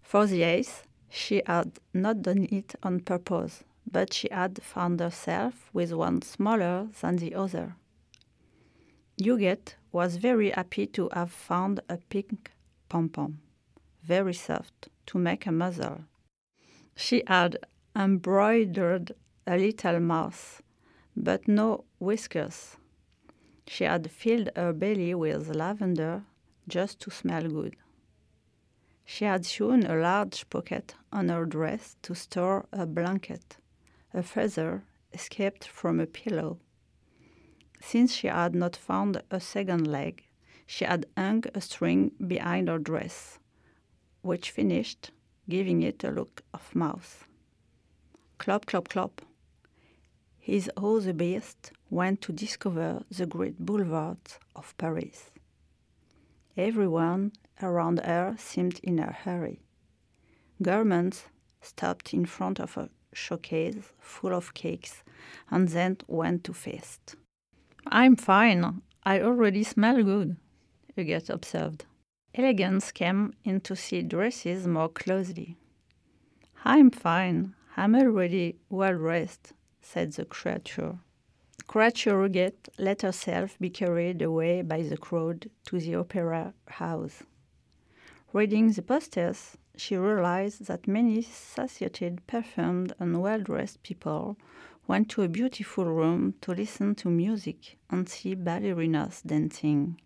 For 0.00 0.26
the 0.26 0.42
ace, 0.42 0.84
she 1.14 1.40
had 1.46 1.78
not 1.92 2.22
done 2.22 2.44
it 2.50 2.74
on 2.82 2.98
purpose, 2.98 3.62
but 3.90 4.12
she 4.12 4.28
had 4.32 4.60
found 4.60 4.98
herself 4.98 5.70
with 5.72 5.92
one 5.92 6.20
smaller 6.20 6.88
than 7.00 7.16
the 7.16 7.34
other. 7.36 7.76
Huguette 9.16 9.76
was 9.92 10.16
very 10.16 10.50
happy 10.50 10.86
to 10.88 11.08
have 11.12 11.30
found 11.30 11.78
a 11.88 11.98
pink 11.98 12.50
pom 12.88 13.08
pom, 13.08 13.38
very 14.02 14.34
soft, 14.34 14.88
to 15.06 15.16
make 15.16 15.46
a 15.46 15.52
muzzle. 15.52 16.00
She 16.96 17.22
had 17.28 17.58
embroidered 17.94 19.12
a 19.46 19.56
little 19.56 20.00
mouth, 20.00 20.62
but 21.16 21.46
no 21.46 21.84
whiskers. 22.00 22.76
She 23.68 23.84
had 23.84 24.10
filled 24.10 24.50
her 24.56 24.72
belly 24.72 25.14
with 25.14 25.54
lavender 25.54 26.24
just 26.66 26.98
to 27.02 27.10
smell 27.12 27.48
good. 27.48 27.76
She 29.04 29.24
had 29.24 29.44
sewn 29.44 29.84
a 29.84 29.96
large 29.96 30.48
pocket 30.50 30.94
on 31.12 31.28
her 31.28 31.44
dress 31.44 31.96
to 32.02 32.14
store 32.14 32.66
a 32.72 32.86
blanket. 32.86 33.58
A 34.12 34.22
feather 34.22 34.84
escaped 35.12 35.64
from 35.64 36.00
a 36.00 36.06
pillow. 36.06 36.58
Since 37.80 38.14
she 38.14 38.28
had 38.28 38.54
not 38.54 38.76
found 38.76 39.22
a 39.30 39.40
second 39.40 39.86
leg, 39.86 40.24
she 40.66 40.84
had 40.84 41.06
hung 41.16 41.44
a 41.54 41.60
string 41.60 42.12
behind 42.26 42.68
her 42.68 42.78
dress, 42.78 43.38
which 44.22 44.50
finished, 44.50 45.10
giving 45.48 45.82
it 45.82 46.02
a 46.02 46.10
look 46.10 46.42
of 46.54 46.74
mouth. 46.74 47.28
Clop, 48.38 48.66
clop, 48.66 48.88
clop. 48.88 49.20
His 50.38 50.70
how 50.76 50.98
the 51.00 51.14
beast 51.14 51.72
went 51.90 52.20
to 52.22 52.32
discover 52.32 53.04
the 53.10 53.26
great 53.26 53.58
boulevards 53.58 54.38
of 54.56 54.76
Paris. 54.78 55.30
Everyone 56.56 57.32
around 57.60 57.98
her 58.00 58.36
seemed 58.38 58.78
in 58.82 58.98
a 58.98 59.12
hurry. 59.12 59.60
Gourmands 60.62 61.24
stopped 61.60 62.14
in 62.14 62.26
front 62.26 62.60
of 62.60 62.76
a 62.76 62.90
showcase 63.12 63.92
full 63.98 64.32
of 64.32 64.54
cakes 64.54 65.02
and 65.50 65.68
then 65.68 65.96
went 66.06 66.44
to 66.44 66.52
feast. 66.52 67.16
I'm 67.86 68.16
fine. 68.16 68.82
I 69.04 69.20
already 69.20 69.64
smell 69.64 70.02
good, 70.02 70.36
Huguette 70.96 71.30
observed. 71.30 71.86
Elegance 72.34 72.92
came 72.92 73.34
in 73.44 73.60
to 73.60 73.76
see 73.76 74.02
dresses 74.02 74.66
more 74.66 74.88
closely. 74.88 75.56
I'm 76.64 76.90
fine. 76.90 77.54
I'm 77.76 77.94
already 77.94 78.56
well 78.68 78.96
dressed, 78.96 79.52
said 79.82 80.12
the 80.12 80.24
creature. 80.24 80.98
Creature 81.66 82.22
Huguette 82.22 82.68
let 82.78 83.02
herself 83.02 83.58
be 83.58 83.70
carried 83.70 84.22
away 84.22 84.62
by 84.62 84.82
the 84.82 84.96
crowd 84.96 85.50
to 85.66 85.78
the 85.78 85.94
opera 85.94 86.52
house. 86.68 87.22
Reading 88.32 88.72
the 88.72 88.82
posters, 88.82 89.56
she 89.76 89.96
realized 89.96 90.66
that 90.66 90.88
many 90.88 91.22
satiated, 91.22 92.26
perfumed, 92.26 92.92
and 92.98 93.20
well 93.22 93.40
dressed 93.40 93.82
people 93.82 94.36
went 94.86 95.08
to 95.10 95.22
a 95.22 95.28
beautiful 95.28 95.84
room 95.84 96.34
to 96.40 96.52
listen 96.52 96.94
to 96.96 97.08
music 97.08 97.76
and 97.90 98.08
see 98.08 98.34
ballerinas 98.34 99.22
dancing. 99.22 100.00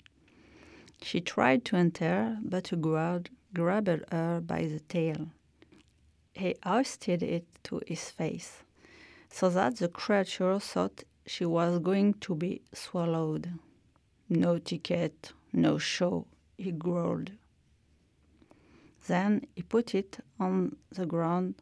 She 1.02 1.20
tried 1.20 1.64
to 1.66 1.76
enter, 1.76 2.38
but 2.42 2.72
a 2.72 2.76
guard 2.76 3.30
grabbed 3.54 4.04
her 4.12 4.40
by 4.40 4.66
the 4.66 4.80
tail. 4.80 5.28
He 6.32 6.54
hoisted 6.62 7.22
it 7.22 7.46
to 7.64 7.80
his 7.86 8.10
face, 8.10 8.62
so 9.30 9.48
that 9.50 9.76
the 9.76 9.88
creature 9.88 10.58
thought 10.58 11.04
she 11.28 11.44
was 11.44 11.78
going 11.80 12.14
to 12.14 12.34
be 12.34 12.62
swallowed. 12.72 13.52
No 14.30 14.58
ticket, 14.58 15.32
no 15.52 15.76
show, 15.76 16.26
he 16.56 16.72
growled. 16.72 17.32
Then 19.06 19.46
he 19.54 19.62
put 19.62 19.94
it 19.94 20.18
on 20.40 20.76
the 20.90 21.06
ground. 21.06 21.56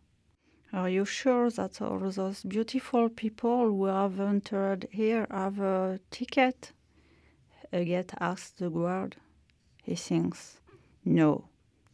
Are 0.72 0.88
you 0.88 1.04
sure 1.04 1.50
that 1.50 1.82
all 1.82 1.98
those 1.98 2.44
beautiful 2.44 3.08
people 3.08 3.66
who 3.66 3.86
have 3.86 4.20
entered 4.20 4.86
here 4.90 5.26
have 5.30 5.58
a 5.60 5.98
ticket? 6.10 6.72
Huguette 7.72 8.14
asked 8.20 8.58
the 8.58 8.70
guard. 8.70 9.16
He 9.82 9.96
thinks, 9.96 10.60
No, 11.04 11.48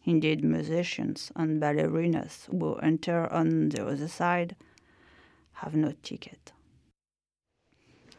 indeed, 0.04 0.44
musicians 0.44 1.32
and 1.36 1.60
ballerinas 1.60 2.46
who 2.50 2.74
enter 2.76 3.30
on 3.32 3.70
the 3.70 3.86
other 3.86 4.08
side 4.08 4.56
have 5.52 5.74
no 5.74 5.92
ticket. 6.02 6.52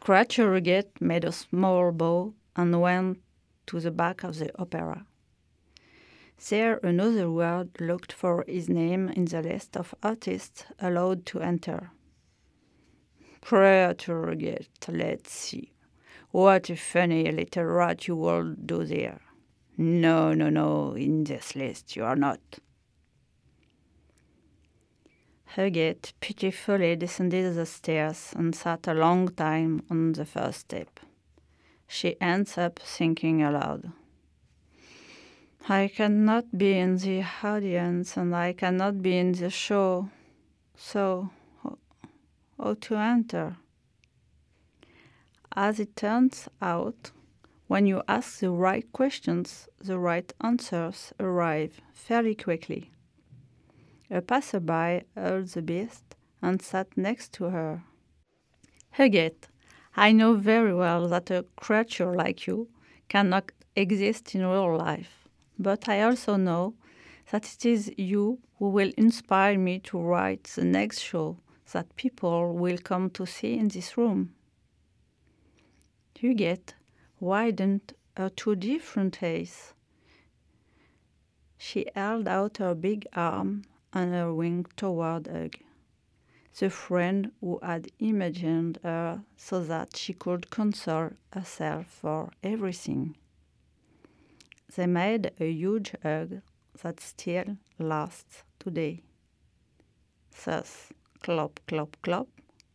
Huguette 0.06 1.00
made 1.00 1.24
a 1.24 1.32
small 1.32 1.90
bow 1.90 2.34
and 2.54 2.78
went 2.78 3.22
to 3.66 3.80
the 3.80 3.90
back 3.90 4.22
of 4.22 4.38
the 4.38 4.50
opera. 4.60 5.06
There 6.50 6.78
another 6.82 7.30
word 7.30 7.70
looked 7.80 8.12
for 8.12 8.44
his 8.46 8.68
name 8.68 9.08
in 9.08 9.24
the 9.24 9.40
list 9.40 9.78
of 9.78 9.94
artists 10.02 10.66
allowed 10.78 11.24
to 11.26 11.40
enter. 11.40 11.90
Huguette, 13.46 14.68
let's 14.88 15.32
see. 15.32 15.72
What 16.32 16.68
a 16.68 16.76
funny 16.76 17.32
little 17.32 17.64
rat 17.64 18.06
you 18.06 18.16
will 18.16 18.54
do 18.54 18.84
there. 18.84 19.22
No, 19.78 20.34
no, 20.34 20.50
no, 20.50 20.94
in 20.94 21.24
this 21.24 21.56
list 21.56 21.96
you 21.96 22.04
are 22.04 22.16
not. 22.16 22.40
Huguette 25.54 26.12
pitifully 26.20 26.96
descended 26.96 27.54
the 27.54 27.66
stairs 27.66 28.32
and 28.36 28.54
sat 28.54 28.88
a 28.88 28.94
long 28.94 29.28
time 29.28 29.82
on 29.90 30.12
the 30.12 30.24
first 30.24 30.60
step. 30.60 31.00
She 31.86 32.20
ends 32.20 32.58
up 32.58 32.78
thinking 32.78 33.42
aloud. 33.42 33.92
I 35.68 35.90
cannot 35.94 36.58
be 36.58 36.76
in 36.76 36.96
the 36.96 37.24
audience 37.42 38.16
and 38.16 38.34
I 38.34 38.52
cannot 38.52 39.00
be 39.00 39.16
in 39.16 39.32
the 39.32 39.48
show, 39.48 40.10
so 40.76 41.30
how 42.58 42.74
to 42.74 42.96
enter? 42.96 43.56
As 45.54 45.78
it 45.78 45.96
turns 45.96 46.48
out, 46.60 47.12
when 47.66 47.86
you 47.86 48.02
ask 48.08 48.40
the 48.40 48.50
right 48.50 48.90
questions, 48.92 49.68
the 49.80 49.98
right 49.98 50.32
answers 50.40 51.12
arrive 51.18 51.80
fairly 51.92 52.34
quickly. 52.34 52.90
A 54.14 54.22
passerby 54.22 55.02
heard 55.16 55.48
the 55.48 55.60
beast 55.60 56.14
and 56.40 56.62
sat 56.62 56.96
next 56.96 57.32
to 57.32 57.46
her. 57.46 57.82
Huguette, 58.92 59.48
I 59.96 60.12
know 60.12 60.34
very 60.34 60.72
well 60.72 61.08
that 61.08 61.32
a 61.32 61.44
creature 61.56 62.14
like 62.14 62.46
you 62.46 62.68
cannot 63.08 63.50
exist 63.74 64.32
in 64.36 64.46
real 64.46 64.76
life, 64.76 65.26
but 65.58 65.88
I 65.88 66.02
also 66.02 66.36
know 66.36 66.74
that 67.32 67.52
it 67.54 67.66
is 67.66 67.92
you 67.98 68.38
who 68.60 68.68
will 68.68 68.92
inspire 68.96 69.58
me 69.58 69.80
to 69.80 69.98
write 69.98 70.44
the 70.44 70.64
next 70.64 71.00
show 71.00 71.38
that 71.72 71.96
people 71.96 72.54
will 72.54 72.78
come 72.78 73.10
to 73.10 73.26
see 73.26 73.54
in 73.54 73.66
this 73.66 73.98
room. 73.98 74.32
Huguette 76.14 76.74
widened 77.18 77.94
her 78.16 78.28
two 78.28 78.54
different 78.54 79.20
eyes. 79.24 79.74
She 81.58 81.86
held 81.96 82.28
out 82.28 82.58
her 82.58 82.76
big 82.76 83.08
arm 83.12 83.64
and 83.94 84.12
her 84.12 84.34
wing 84.34 84.66
toward 84.76 85.28
Hugh, 85.28 85.50
the 86.58 86.68
friend 86.68 87.30
who 87.40 87.60
had 87.62 87.90
imagined 87.98 88.78
her 88.82 89.22
so 89.36 89.62
that 89.62 89.96
she 89.96 90.12
could 90.12 90.50
console 90.50 91.12
herself 91.32 91.86
for 91.86 92.30
everything. 92.42 93.16
They 94.74 94.86
made 94.86 95.30
a 95.38 95.48
huge 95.50 95.94
hug 96.02 96.42
that 96.82 97.00
still 97.00 97.56
lasts 97.78 98.42
today. 98.58 99.04
Thus, 100.44 100.92
clop, 101.22 101.60
clop, 101.68 101.96
clop, 102.02 102.28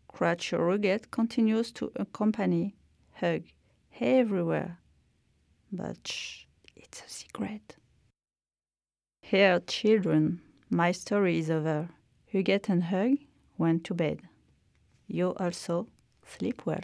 Creature 0.08 0.58
Huguette 0.58 1.12
continues 1.12 1.71
to 1.73 1.91
accompany 1.95 2.75
Hugh 3.19 3.43
everywhere. 3.99 4.79
But 5.71 6.08
shh, 6.08 6.45
it's 6.75 7.01
a 7.05 7.10
secret. 7.10 7.75
Here, 9.21 9.60
children, 9.60 10.41
my 10.69 10.91
story 10.91 11.39
is 11.39 11.49
over. 11.49 11.89
Huguette 12.32 12.69
and 12.69 12.84
Hug 12.84 13.17
went 13.58 13.84
to 13.86 13.93
bed. 13.93 14.21
You 15.08 15.34
also 15.39 15.88
sleep 16.25 16.65
well. 16.65 16.84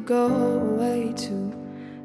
Go 0.00 0.26
away 0.26 1.12
too. 1.16 1.52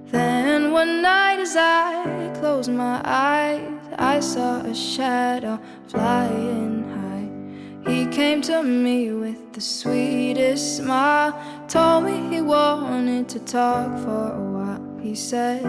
Then 0.07 0.71
one 0.71 1.01
night, 1.01 1.39
as 1.39 1.55
I 1.57 2.31
closed 2.39 2.71
my 2.71 3.01
eyes, 3.03 3.71
I 3.97 4.19
saw 4.19 4.61
a 4.61 4.73
shadow 4.73 5.59
flying 5.87 6.83
high. 6.95 7.91
He 7.91 8.05
came 8.07 8.41
to 8.43 8.63
me 8.63 9.11
with 9.11 9.53
the 9.53 9.61
sweetest 9.61 10.77
smile, 10.77 11.33
told 11.67 12.05
me 12.05 12.29
he 12.29 12.41
wanted 12.41 13.27
to 13.29 13.39
talk 13.39 13.97
for 13.99 14.31
a 14.31 14.41
while. 14.55 14.99
He 15.01 15.15
said, 15.15 15.63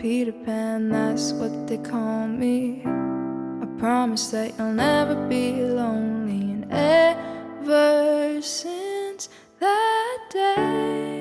Peter 0.00 0.32
Pan, 0.32 0.90
that's 0.90 1.32
what 1.32 1.66
they 1.66 1.78
call 1.78 2.28
me. 2.28 2.82
I 2.84 3.66
promise 3.78 4.28
that 4.28 4.56
you'll 4.56 4.72
never 4.72 5.14
be 5.28 5.52
lonely. 5.62 6.52
And 6.52 6.66
ever 6.70 8.40
since 8.42 9.28
that 9.60 10.18
day, 10.30 11.17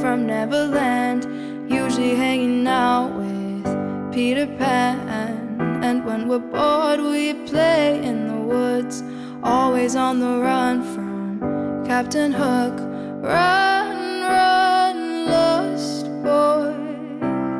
from 0.00 0.26
Neverland, 0.26 1.24
usually 1.70 2.14
hanging 2.14 2.66
out 2.66 3.10
with 3.14 3.64
Peter 4.12 4.46
Pan. 4.46 5.60
And 5.82 6.04
when 6.04 6.28
we're 6.28 6.38
bored, 6.38 7.00
we 7.00 7.34
play 7.46 8.02
in 8.02 8.28
the 8.28 8.40
woods, 8.54 9.02
always 9.42 9.96
on 9.96 10.20
the 10.20 10.38
run 10.38 10.82
from 10.94 11.84
Captain 11.86 12.32
Hook. 12.32 12.78
Run, 13.22 14.22
run, 14.22 15.26
lost 15.26 16.06
boy, 16.22 16.74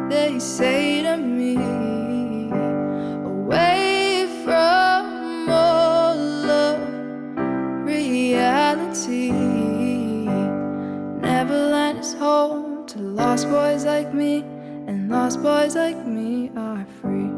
they 0.09 0.39
say 0.39 1.03
to 1.03 1.17
me. 1.17 1.38
Home 12.19 12.85
to 12.89 12.99
lost 12.99 13.49
boys 13.49 13.85
like 13.85 14.13
me, 14.13 14.41
and 14.89 15.09
lost 15.09 15.41
boys 15.41 15.77
like 15.77 16.05
me 16.05 16.51
are 16.57 16.85
free. 17.01 17.31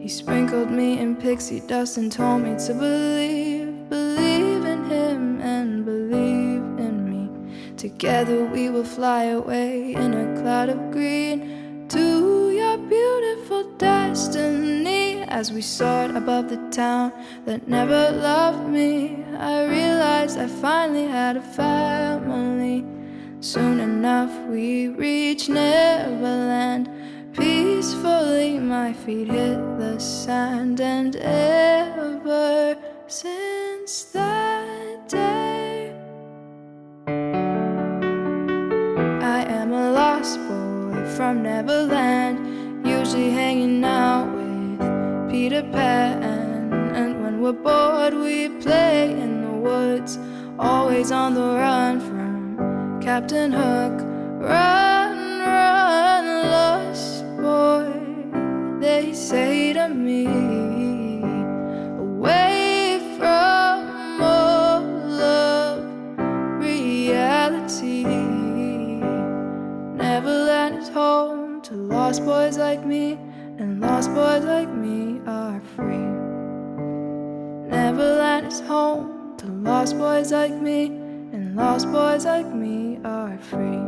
He 0.00 0.08
sprinkled 0.08 0.70
me 0.70 0.98
in 0.98 1.16
pixie 1.16 1.60
dust 1.60 1.96
and 1.96 2.12
told 2.12 2.42
me 2.42 2.56
to 2.66 2.74
believe, 2.74 3.88
believe 3.90 4.64
in 4.64 4.84
him 4.84 5.40
and 5.40 5.84
believe 5.84 6.62
in 6.86 6.96
me. 7.10 7.76
Together 7.76 8.44
we 8.44 8.70
will 8.70 8.84
fly 8.84 9.24
away 9.24 9.94
in 9.94 10.14
a 10.14 10.40
cloud 10.40 10.68
of 10.68 10.90
green 10.92 11.86
to 11.88 12.50
your 12.50 12.78
beautiful 12.78 13.64
destiny. 13.78 15.22
As 15.24 15.50
we 15.52 15.60
soared 15.60 16.14
above 16.14 16.48
the 16.50 16.60
town 16.70 17.12
that 17.46 17.66
never 17.66 18.12
loved 18.12 18.68
me, 18.68 19.24
I 19.38 19.64
realized 19.66 20.38
I 20.38 20.46
finally 20.46 21.06
had 21.06 21.36
a 21.36 21.42
family. 21.42 22.99
Soon 23.42 23.80
enough, 23.80 24.30
we 24.50 24.88
reach 24.88 25.48
Neverland. 25.48 26.90
Peacefully, 27.32 28.58
my 28.58 28.92
feet 28.92 29.28
hit 29.28 29.56
the 29.78 29.98
sand, 29.98 30.78
and 30.82 31.16
ever 31.16 32.76
since 33.06 34.04
that 34.12 35.08
day, 35.08 35.96
I 39.22 39.40
am 39.48 39.72
a 39.72 39.90
lost 39.90 40.38
boy 40.40 41.02
from 41.16 41.42
Neverland, 41.42 42.86
usually 42.86 43.30
hanging 43.30 43.82
out 43.82 44.26
with 44.34 45.30
Peter 45.30 45.62
Pan. 45.62 46.92
And 46.94 47.22
when 47.22 47.40
we're 47.40 47.52
bored, 47.52 48.12
we 48.12 48.50
play 48.60 49.12
in 49.12 49.40
the 49.40 49.52
woods, 49.52 50.18
always 50.58 51.10
on 51.10 51.32
the 51.32 51.40
run 51.40 52.00
Captain 53.12 53.50
Hook. 53.50 53.96
Run, 54.38 55.40
run, 55.40 56.26
lost 56.48 57.24
boy, 57.38 57.90
they 58.80 59.12
say 59.12 59.72
to 59.72 59.88
me, 59.88 60.26
away 61.98 63.00
from 63.18 64.22
all 64.22 65.20
of 65.20 65.82
reality. 66.60 68.04
Neverland 70.04 70.78
is 70.78 70.88
home 70.90 71.62
to 71.62 71.74
lost 71.74 72.24
boys 72.24 72.58
like 72.58 72.86
me, 72.86 73.18
and 73.58 73.80
lost 73.80 74.14
boys 74.14 74.44
like 74.44 74.72
me 74.72 75.20
are 75.26 75.60
free. 75.74 76.10
Neverland 77.74 78.46
is 78.46 78.60
home 78.60 79.36
to 79.38 79.46
lost 79.46 79.98
boys 79.98 80.30
like 80.30 80.54
me, 80.54 80.86
and 81.32 81.56
lost 81.56 81.90
boys 81.90 82.24
like 82.24 82.46
me 82.54 82.79
free. 83.40 83.80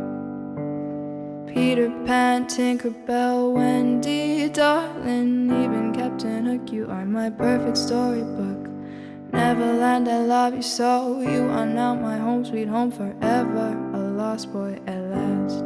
Peter 1.53 1.89
Pan, 2.05 2.47
Tinker 2.47 2.89
Bell, 2.89 3.53
Wendy, 3.53 4.49
darling, 4.49 5.45
even 5.63 5.93
Captain 5.93 6.45
Hook, 6.45 6.71
you 6.71 6.89
are 6.89 7.05
my 7.05 7.29
perfect 7.29 7.77
storybook. 7.77 8.69
Neverland, 9.31 10.07
I 10.07 10.23
love 10.23 10.55
you 10.55 10.61
so. 10.61 11.19
You 11.21 11.49
are 11.49 11.65
now 11.65 11.95
my 11.95 12.17
home, 12.17 12.45
sweet 12.45 12.67
home 12.67 12.91
forever. 12.91 13.77
A 13.93 13.97
lost 13.97 14.51
boy 14.53 14.79
at 14.85 15.01
last. 15.09 15.65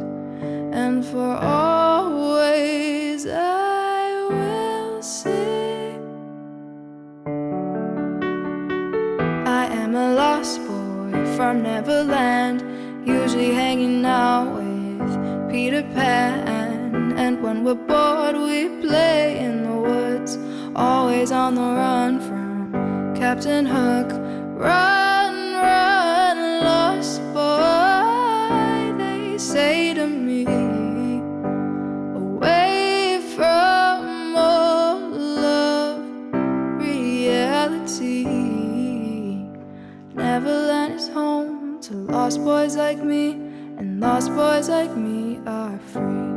And 0.72 1.04
for 1.04 1.36
always 1.36 3.26
I 3.26 4.26
will 4.30 5.02
sing. 5.02 6.00
I 9.46 9.66
am 9.66 9.94
a 9.94 10.14
lost 10.14 10.60
boy 10.66 11.36
from 11.36 11.62
Neverland, 11.62 12.62
usually 13.08 13.52
hanging 13.52 14.04
out 14.04 14.54
with 14.54 15.50
Peter 15.50 15.82
Pan. 15.94 17.16
And 17.16 17.42
when 17.42 17.64
we're 17.64 17.74
bored, 17.74 18.36
we 18.36 18.68
play 18.86 19.38
in 19.38 19.64
the 19.64 19.76
woods, 19.76 20.38
always 20.76 21.32
on 21.32 21.54
the 21.54 21.62
run 21.62 22.20
from 22.20 23.16
Captain 23.16 23.64
Hook. 23.64 24.10
Run, 24.56 25.54
run, 25.54 26.64
lost 26.64 27.20
boy, 27.32 28.92
they 28.98 29.38
say 29.38 29.94
to 29.94 30.06
me. 30.06 30.44
Away 32.14 33.20
from 33.34 34.36
all 34.36 35.38
of 35.38 36.00
reality. 36.78 38.37
To 41.88 41.94
lost 41.94 42.44
boys 42.44 42.76
like 42.76 43.02
me, 43.02 43.30
and 43.78 43.98
lost 43.98 44.28
boys 44.34 44.68
like 44.68 44.94
me 44.94 45.38
are 45.46 45.78
free. 45.78 46.28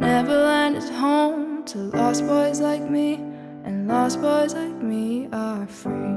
Neverland 0.00 0.76
is 0.78 0.88
home 0.88 1.64
to 1.66 1.78
lost 1.92 2.26
boys 2.26 2.60
like 2.60 2.88
me, 2.88 3.20
and 3.64 3.86
lost 3.88 4.22
boys 4.22 4.54
like 4.54 4.82
me 4.82 5.28
are 5.34 5.66
free. 5.66 6.16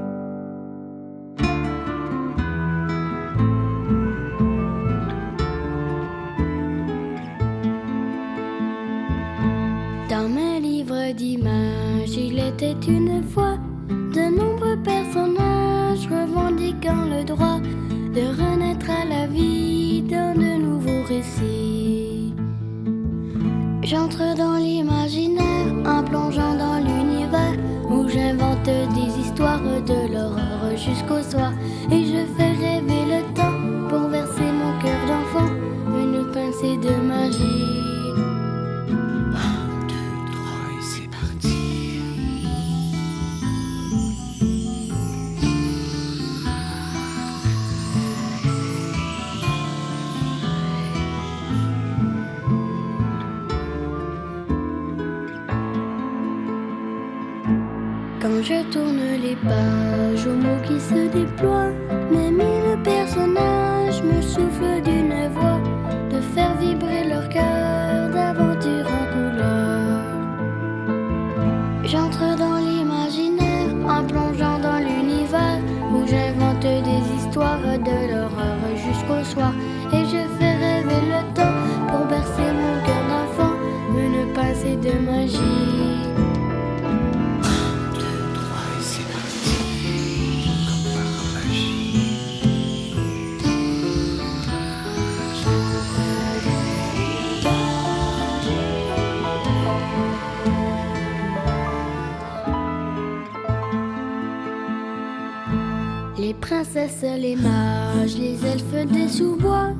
Dans 10.08 10.28
mes 10.30 10.58
livres 10.58 11.12
d'images, 11.14 12.16
il 12.16 12.38
était 12.38 12.88
une 12.88 13.22
fois 13.24 13.53
et 32.34 32.42
fais 32.42 32.52
rêver 32.52 33.04
le 33.06 33.34
temps 33.34 33.88
pour 33.88 34.08
verser 34.08 34.50
mon 34.52 34.78
cœur 34.80 35.00
d'enfant 35.06 35.50
une 35.88 36.30
pincée 36.32 36.76
de 36.76 36.94
magie. 37.06 37.84
c'est 40.80 41.08
parti. 41.08 42.00
Quand 58.20 58.42
je 58.42 58.62
tourne 58.70 59.00
les 59.22 59.36
pages, 59.36 60.26
aux 60.26 60.34
mots 60.34 60.60
qui 60.66 60.80
se 60.80 61.08
déploient, 61.08 61.83
les 107.12 107.36
mages, 107.36 108.16
les 108.18 108.44
elfes 108.46 108.90
des 108.90 109.08
sous-bois, 109.08 109.72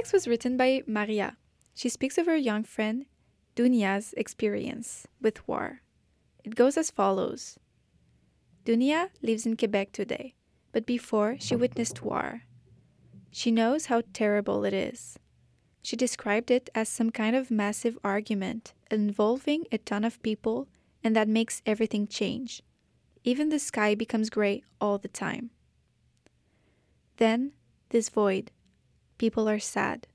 text 0.00 0.14
was 0.14 0.26
written 0.26 0.56
by 0.56 0.82
Maria. 0.86 1.36
She 1.74 1.90
speaks 1.90 2.16
of 2.16 2.24
her 2.24 2.34
young 2.34 2.64
friend 2.64 3.04
Dunia's 3.54 4.14
experience 4.16 5.06
with 5.20 5.46
war. 5.46 5.82
It 6.42 6.54
goes 6.54 6.78
as 6.78 6.90
follows 6.90 7.58
Dunia 8.64 9.10
lives 9.20 9.44
in 9.44 9.58
Quebec 9.58 9.92
today, 9.92 10.36
but 10.72 10.86
before 10.86 11.36
she 11.38 11.54
witnessed 11.54 12.00
war. 12.00 12.44
She 13.30 13.50
knows 13.50 13.86
how 13.86 14.00
terrible 14.14 14.64
it 14.64 14.72
is. 14.72 15.18
She 15.82 15.96
described 15.96 16.50
it 16.50 16.70
as 16.74 16.88
some 16.88 17.10
kind 17.10 17.36
of 17.36 17.50
massive 17.50 17.98
argument 18.02 18.72
involving 18.90 19.66
a 19.70 19.76
ton 19.76 20.04
of 20.04 20.22
people 20.22 20.66
and 21.04 21.14
that 21.14 21.28
makes 21.28 21.60
everything 21.66 22.06
change. 22.06 22.62
Even 23.22 23.50
the 23.50 23.58
sky 23.58 23.94
becomes 23.94 24.30
gray 24.30 24.62
all 24.80 24.96
the 24.96 25.08
time. 25.08 25.50
Then, 27.18 27.52
this 27.90 28.08
void. 28.08 28.50
People 29.20 29.50
are 29.50 29.58
sad. 29.58 30.06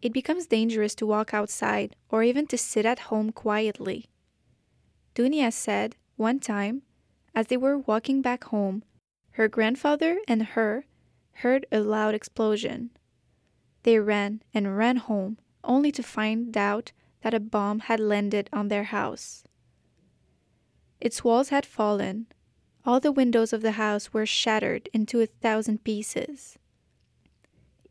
It 0.00 0.14
becomes 0.14 0.46
dangerous 0.46 0.94
to 0.94 1.04
walk 1.04 1.34
outside 1.34 1.94
or 2.08 2.22
even 2.22 2.46
to 2.46 2.56
sit 2.56 2.86
at 2.86 3.10
home 3.10 3.32
quietly. 3.32 4.06
Dunia 5.14 5.52
said 5.52 5.94
one 6.16 6.40
time, 6.40 6.80
as 7.34 7.48
they 7.48 7.58
were 7.58 7.76
walking 7.76 8.22
back 8.22 8.44
home, 8.44 8.82
her 9.32 9.46
grandfather 9.46 10.20
and 10.26 10.42
her 10.56 10.86
heard 11.44 11.66
a 11.70 11.80
loud 11.80 12.14
explosion. 12.14 12.92
They 13.82 13.98
ran 13.98 14.40
and 14.54 14.74
ran 14.74 14.96
home, 14.96 15.36
only 15.62 15.92
to 15.92 16.02
find 16.02 16.56
out 16.56 16.92
that 17.20 17.34
a 17.34 17.40
bomb 17.40 17.80
had 17.80 18.00
landed 18.00 18.48
on 18.54 18.68
their 18.68 18.84
house. 18.84 19.44
Its 20.98 21.22
walls 21.22 21.50
had 21.50 21.66
fallen. 21.66 22.26
All 22.86 23.00
the 23.00 23.12
windows 23.12 23.52
of 23.52 23.60
the 23.60 23.72
house 23.72 24.14
were 24.14 24.24
shattered 24.24 24.88
into 24.94 25.20
a 25.20 25.26
thousand 25.26 25.84
pieces. 25.84 26.56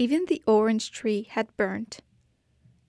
Even 0.02 0.26
the 0.26 0.42
orange 0.48 0.92
tree 0.92 1.28
had 1.30 1.56
burnt. 1.58 2.00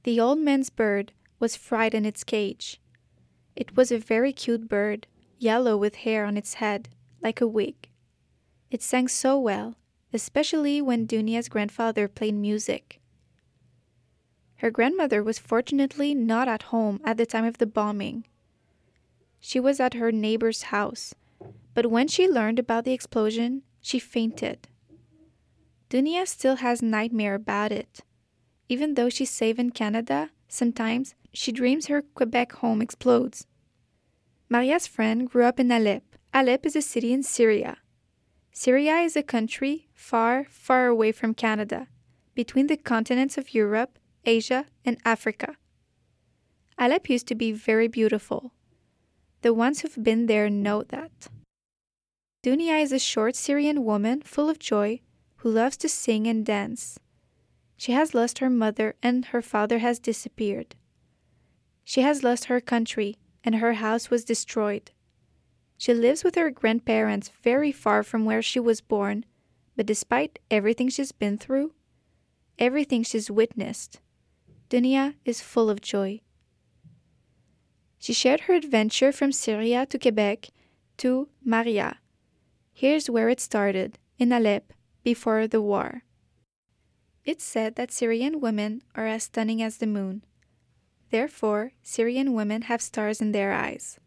The 0.04 0.20
old 0.20 0.38
man's 0.38 0.70
bird 0.70 1.12
was 1.40 1.56
fried 1.56 1.92
in 1.92 2.06
its 2.06 2.22
cage. 2.22 2.80
It 3.56 3.76
was 3.76 3.90
a 3.90 3.98
very 3.98 4.32
cute 4.32 4.68
bird, 4.68 5.08
yellow 5.36 5.76
with 5.76 5.96
hair 5.96 6.24
on 6.24 6.36
its 6.36 6.54
head, 6.54 6.88
like 7.20 7.40
a 7.40 7.48
wig. 7.48 7.88
It 8.70 8.80
sang 8.80 9.08
so 9.08 9.36
well, 9.40 9.74
especially 10.12 10.80
when 10.80 11.06
Dunia's 11.06 11.48
grandfather 11.48 12.06
played 12.06 12.36
music. 12.36 13.00
Her 14.58 14.70
grandmother 14.70 15.20
was 15.24 15.38
fortunately 15.40 16.14
not 16.14 16.46
at 16.46 16.70
home 16.70 17.00
at 17.02 17.16
the 17.16 17.26
time 17.26 17.44
of 17.44 17.58
the 17.58 17.66
bombing. 17.66 18.24
She 19.40 19.58
was 19.58 19.80
at 19.80 19.94
her 19.94 20.12
neighbor's 20.12 20.70
house, 20.70 21.12
but 21.74 21.90
when 21.90 22.06
she 22.06 22.28
learned 22.28 22.60
about 22.60 22.84
the 22.84 22.92
explosion, 22.92 23.62
she 23.80 23.98
fainted. 23.98 24.68
Dunia 25.90 26.24
still 26.24 26.56
has 26.56 26.82
nightmare 26.82 27.34
about 27.34 27.72
it. 27.72 28.00
Even 28.68 28.94
though 28.94 29.08
she's 29.08 29.30
safe 29.30 29.58
in 29.58 29.70
Canada, 29.70 30.30
sometimes 30.46 31.16
she 31.32 31.50
dreams 31.50 31.86
her 31.86 32.00
Quebec 32.00 32.52
home 32.52 32.80
explodes. 32.80 33.48
Maria's 34.48 34.86
friend 34.86 35.28
grew 35.28 35.44
up 35.44 35.58
in 35.58 35.68
Alep. 35.68 36.02
Alep 36.32 36.64
is 36.64 36.76
a 36.76 36.82
city 36.82 37.12
in 37.12 37.24
Syria. 37.24 37.78
Syria 38.52 38.98
is 38.98 39.16
a 39.16 39.22
country 39.24 39.88
far, 39.92 40.44
far 40.48 40.86
away 40.86 41.10
from 41.10 41.34
Canada, 41.34 41.88
between 42.36 42.68
the 42.68 42.76
continents 42.76 43.36
of 43.36 43.52
Europe, 43.52 43.98
Asia, 44.24 44.66
and 44.84 44.96
Africa. 45.04 45.56
Alep 46.78 47.08
used 47.08 47.26
to 47.26 47.34
be 47.34 47.50
very 47.50 47.88
beautiful. 47.88 48.52
The 49.42 49.52
ones 49.52 49.80
who've 49.80 50.04
been 50.04 50.26
there 50.26 50.48
know 50.48 50.84
that. 50.84 51.28
Dunia 52.44 52.80
is 52.80 52.92
a 52.92 52.98
short 53.00 53.34
Syrian 53.34 53.84
woman 53.84 54.22
full 54.22 54.48
of 54.48 54.60
joy 54.60 55.00
who 55.40 55.50
loves 55.50 55.76
to 55.78 55.88
sing 55.88 56.26
and 56.26 56.44
dance. 56.44 56.98
She 57.76 57.92
has 57.92 58.14
lost 58.14 58.40
her 58.40 58.50
mother 58.50 58.94
and 59.02 59.26
her 59.26 59.40
father 59.40 59.78
has 59.78 59.98
disappeared. 59.98 60.76
She 61.82 62.02
has 62.02 62.22
lost 62.22 62.44
her 62.46 62.60
country 62.60 63.16
and 63.42 63.56
her 63.56 63.74
house 63.74 64.10
was 64.10 64.24
destroyed. 64.24 64.90
She 65.78 65.94
lives 65.94 66.22
with 66.22 66.34
her 66.34 66.50
grandparents 66.50 67.30
very 67.42 67.72
far 67.72 68.02
from 68.02 68.26
where 68.26 68.42
she 68.42 68.60
was 68.60 68.82
born, 68.82 69.24
but 69.76 69.86
despite 69.86 70.38
everything 70.50 70.90
she's 70.90 71.12
been 71.12 71.38
through, 71.38 71.72
everything 72.58 73.02
she's 73.02 73.30
witnessed, 73.30 73.98
Dunia 74.68 75.14
is 75.24 75.40
full 75.40 75.70
of 75.70 75.80
joy. 75.80 76.20
She 77.98 78.12
shared 78.12 78.40
her 78.40 78.54
adventure 78.54 79.10
from 79.10 79.32
Syria 79.32 79.86
to 79.86 79.98
Quebec 79.98 80.50
to 80.98 81.28
Maria. 81.42 81.98
Here's 82.74 83.08
where 83.08 83.30
it 83.30 83.40
started, 83.40 83.98
in 84.18 84.28
Alep, 84.28 84.64
before 85.02 85.46
the 85.46 85.62
war. 85.62 86.02
It's 87.24 87.44
said 87.44 87.76
that 87.76 87.92
Syrian 87.92 88.40
women 88.40 88.82
are 88.94 89.06
as 89.06 89.24
stunning 89.24 89.62
as 89.62 89.76
the 89.76 89.86
moon. 89.86 90.24
Therefore, 91.10 91.72
Syrian 91.82 92.32
women 92.34 92.62
have 92.62 92.80
stars 92.80 93.20
in 93.20 93.32
their 93.32 93.52
eyes. 93.52 93.98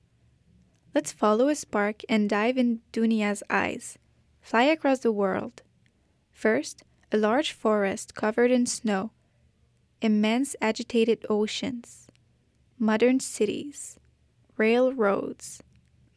Let's 0.95 1.11
follow 1.11 1.47
a 1.47 1.55
spark 1.55 2.01
and 2.07 2.29
dive 2.29 2.57
in 2.57 2.81
Dunia's 2.91 3.43
eyes. 3.49 3.97
Fly 4.41 4.63
across 4.63 4.99
the 4.99 5.11
world. 5.11 5.61
First, 6.31 6.83
a 7.11 7.17
large 7.17 7.51
forest 7.51 8.15
covered 8.15 8.51
in 8.51 8.65
snow, 8.65 9.11
immense 10.01 10.55
agitated 10.61 11.25
oceans, 11.29 12.07
modern 12.77 13.19
cities, 13.19 13.97
railroads, 14.57 15.63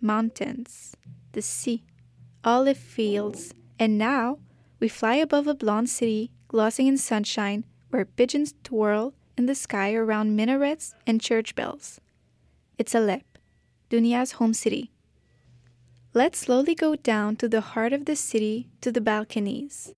mountains, 0.00 0.96
the 1.32 1.42
sea, 1.42 1.84
olive 2.44 2.78
fields, 2.78 3.54
and 3.78 3.98
now 3.98 4.38
we 4.78 4.88
fly 4.88 5.14
above 5.16 5.46
a 5.46 5.54
blonde 5.54 5.88
city 5.88 6.30
glossing 6.48 6.86
in 6.86 6.98
sunshine 6.98 7.64
where 7.90 8.04
pigeons 8.04 8.54
twirl 8.62 9.14
in 9.36 9.46
the 9.46 9.54
sky 9.54 9.94
around 9.94 10.36
minarets 10.36 10.94
and 11.06 11.20
church 11.20 11.54
bells. 11.54 12.00
It's 12.78 12.94
Alep, 12.94 13.22
Dunia's 13.90 14.32
home 14.32 14.54
city. 14.54 14.90
Let's 16.12 16.38
slowly 16.38 16.74
go 16.74 16.96
down 16.96 17.36
to 17.36 17.48
the 17.48 17.60
heart 17.60 17.92
of 17.92 18.06
the 18.06 18.16
city 18.16 18.68
to 18.80 18.90
the 18.90 19.00
balconies. 19.00 19.92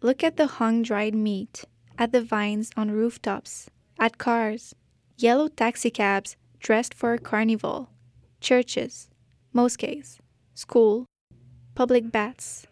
Look 0.00 0.24
at 0.24 0.36
the 0.36 0.46
hung 0.46 0.82
dried 0.82 1.14
meat, 1.14 1.64
at 1.98 2.12
the 2.12 2.22
vines 2.22 2.70
on 2.76 2.90
rooftops, 2.90 3.70
at 3.98 4.18
cars, 4.18 4.74
yellow 5.16 5.48
taxicabs 5.48 6.36
dressed 6.58 6.94
for 6.94 7.12
a 7.12 7.18
carnival, 7.18 7.90
churches, 8.40 9.08
mosques, 9.52 10.18
school, 10.54 11.06
public 11.74 12.10
baths, 12.10 12.66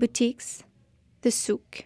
boutiques, 0.00 0.64
the 1.20 1.30
souk. 1.30 1.84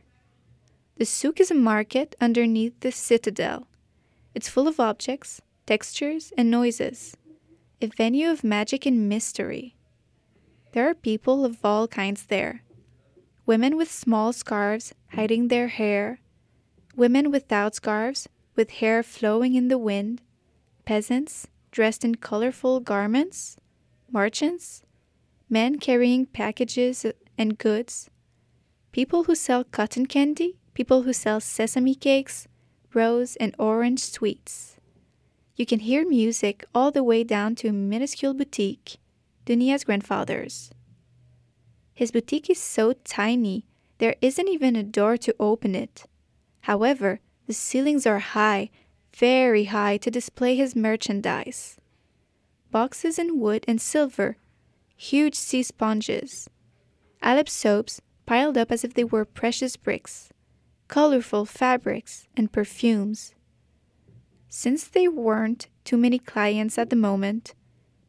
The 0.99 1.05
souk 1.05 1.41
is 1.41 1.51
a 1.51 1.55
market 1.55 2.15
underneath 2.21 2.79
the 2.79 2.93
citadel. 2.93 3.67
It's 4.37 4.49
full 4.49 4.69
of 4.69 4.79
objects, 4.79 5.43
textures, 5.67 6.33
and 6.39 6.49
noises, 6.49 7.17
a 7.83 7.89
venue 7.89 8.31
of 8.31 8.45
magic 8.45 8.87
and 8.87 9.09
mystery. 9.09 9.75
There 10.71 10.89
are 10.89 10.95
people 10.95 11.45
of 11.45 11.59
all 11.65 11.89
kinds 11.89 12.27
there 12.27 12.63
women 13.47 13.77
with 13.77 13.91
small 13.91 14.33
scarves 14.33 14.95
hiding 15.11 15.49
their 15.49 15.69
hair, 15.69 16.21
women 16.95 17.33
without 17.33 17.75
scarves 17.75 18.29
with 18.55 18.79
hair 18.81 19.03
flowing 19.03 19.57
in 19.57 19.67
the 19.67 19.77
wind, 19.77 20.23
peasants 20.85 21.49
dressed 21.73 22.05
in 22.05 22.15
colorful 22.15 22.79
garments, 22.79 23.57
merchants, 24.11 24.85
men 25.51 25.81
carrying 25.81 26.25
packages 26.25 27.05
and 27.37 27.59
goods, 27.59 28.11
people 28.93 29.25
who 29.25 29.35
sell 29.35 29.65
cotton 29.65 30.07
candy, 30.07 30.59
people 30.75 31.03
who 31.03 31.13
sell 31.13 31.41
sesame 31.41 31.95
cakes, 31.95 32.47
rose 32.93 33.37
and 33.37 33.55
orange 33.59 34.01
sweets. 34.01 34.77
You 35.57 35.67
can 35.67 35.81
hear 35.81 36.07
music 36.07 36.65
all 36.75 36.91
the 36.91 37.05
way 37.05 37.25
down 37.25 37.55
to 37.57 37.69
a 37.69 37.73
minuscule 37.73 38.35
boutique, 38.35 38.97
Dunia's 39.47 39.85
grandfather's. 39.85 40.71
His 41.93 42.11
boutique 42.11 42.51
is 42.51 42.61
so 42.61 42.93
tiny, 43.05 43.67
there 43.99 44.17
isn't 44.21 44.49
even 44.49 44.75
a 44.75 44.83
door 44.83 45.17
to 45.19 45.35
open 45.39 45.75
it. 45.75 46.07
However, 46.63 47.21
the 47.47 47.53
ceilings 47.53 48.07
are 48.07 48.19
high, 48.19 48.71
very 49.15 49.65
high, 49.65 49.97
to 49.99 50.11
display 50.11 50.57
his 50.57 50.75
merchandise. 50.75 51.79
Boxes 52.71 53.19
in 53.19 53.39
wood 53.39 53.65
and 53.69 53.81
silver, 53.81 54.37
huge 54.97 55.37
sea 55.37 55.63
sponges, 55.63 56.49
Alep 57.25 57.49
soaps 57.49 58.03
piled 58.27 58.59
up 58.59 58.71
as 58.71 58.85
if 58.85 58.93
they 58.93 59.03
were 59.03 59.25
precious 59.25 59.77
bricks, 59.77 60.31
colorful 60.89 61.47
fabrics, 61.47 62.29
and 62.37 62.53
perfumes. 62.53 63.35
Since 64.51 64.85
there 64.89 65.11
weren't 65.11 65.69
too 65.85 65.97
many 65.97 66.19
clients 66.19 66.77
at 66.77 66.91
the 66.91 66.97
moment, 66.97 67.55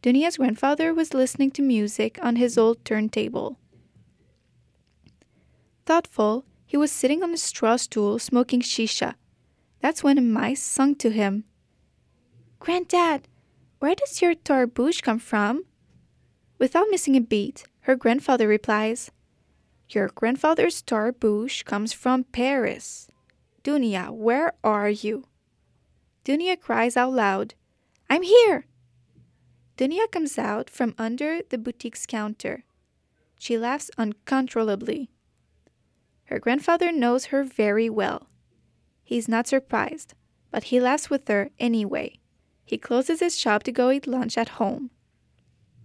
Dunia's 0.01 0.38
grandfather 0.38 0.93
was 0.93 1.13
listening 1.13 1.49
to 1.51 1.61
music 1.61 2.20
on 2.22 2.36
his 2.36 2.57
old 2.57 2.84
turntable. 2.84 3.57
Thoughtful, 5.86 6.45
he 6.66 6.76
was 6.78 6.91
sitting 6.91 7.24
on 7.24 7.34
a 7.34 7.38
straw 7.38 7.78
stool 7.78 8.20
smoking 8.20 8.61
shisha. 8.61 9.16
That's 9.80 10.03
when 10.03 10.18
a 10.18 10.22
mice 10.22 10.61
sung 10.61 10.93
to 10.95 11.09
him. 11.09 11.45
Granddad, 12.59 13.30
where 13.80 13.95
does 13.95 14.22
your 14.22 14.36
tarbouche 14.36 15.01
come 15.01 15.20
from? 15.20 15.63
Without 16.59 16.88
missing 16.89 17.16
a 17.16 17.22
beat, 17.22 17.66
her 17.86 17.95
grandfather 17.95 18.47
replies, 18.47 19.11
Your 19.89 20.07
grandfather's 20.07 20.81
tarbouche 20.81 21.63
comes 21.63 21.93
from 21.93 22.23
Paris. 22.23 23.07
Dunia, 23.63 24.09
where 24.09 24.53
are 24.63 24.89
you? 24.89 25.25
Dunia 26.23 26.59
cries 26.59 26.97
out 26.97 27.13
loud, 27.13 27.53
I'm 28.09 28.23
here! 28.23 28.65
Dunia 29.77 30.09
comes 30.09 30.39
out 30.39 30.67
from 30.67 30.95
under 30.97 31.41
the 31.47 31.59
boutique's 31.59 32.07
counter. 32.07 32.63
She 33.38 33.55
laughs 33.55 33.91
uncontrollably. 33.99 35.11
Her 36.23 36.39
grandfather 36.39 36.91
knows 36.91 37.25
her 37.25 37.43
very 37.43 37.88
well. 37.88 38.29
He's 39.03 39.27
not 39.27 39.45
surprised, 39.45 40.15
but 40.49 40.65
he 40.65 40.79
laughs 40.79 41.11
with 41.11 41.27
her 41.27 41.51
anyway. 41.59 42.17
He 42.65 42.79
closes 42.79 43.19
his 43.19 43.38
shop 43.38 43.61
to 43.63 43.71
go 43.71 43.91
eat 43.91 44.07
lunch 44.07 44.39
at 44.39 44.57
home. 44.57 44.89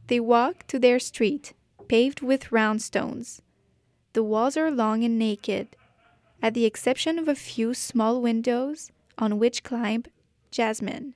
They 0.07 0.19
walk 0.19 0.67
to 0.69 0.79
their 0.79 0.99
street, 0.99 1.53
paved 1.91 2.21
with 2.21 2.53
round 2.53 2.81
stones. 2.81 3.43
The 4.13 4.23
walls 4.23 4.57
are 4.57 4.71
long 4.71 5.03
and 5.03 5.19
naked, 5.19 5.75
at 6.41 6.55
the 6.55 6.65
exception 6.65 7.19
of 7.19 7.27
a 7.27 7.35
few 7.35 7.75
small 7.75 8.23
windows 8.23 8.93
on 9.19 9.41
which 9.41 9.65
climb 9.65 10.05
jasmine. 10.53 11.15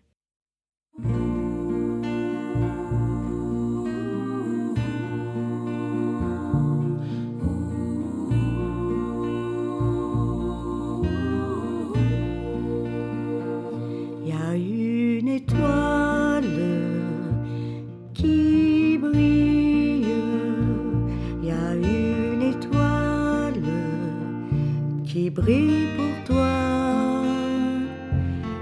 Brille 25.34 25.88
pour 25.96 26.14
toi. 26.24 27.24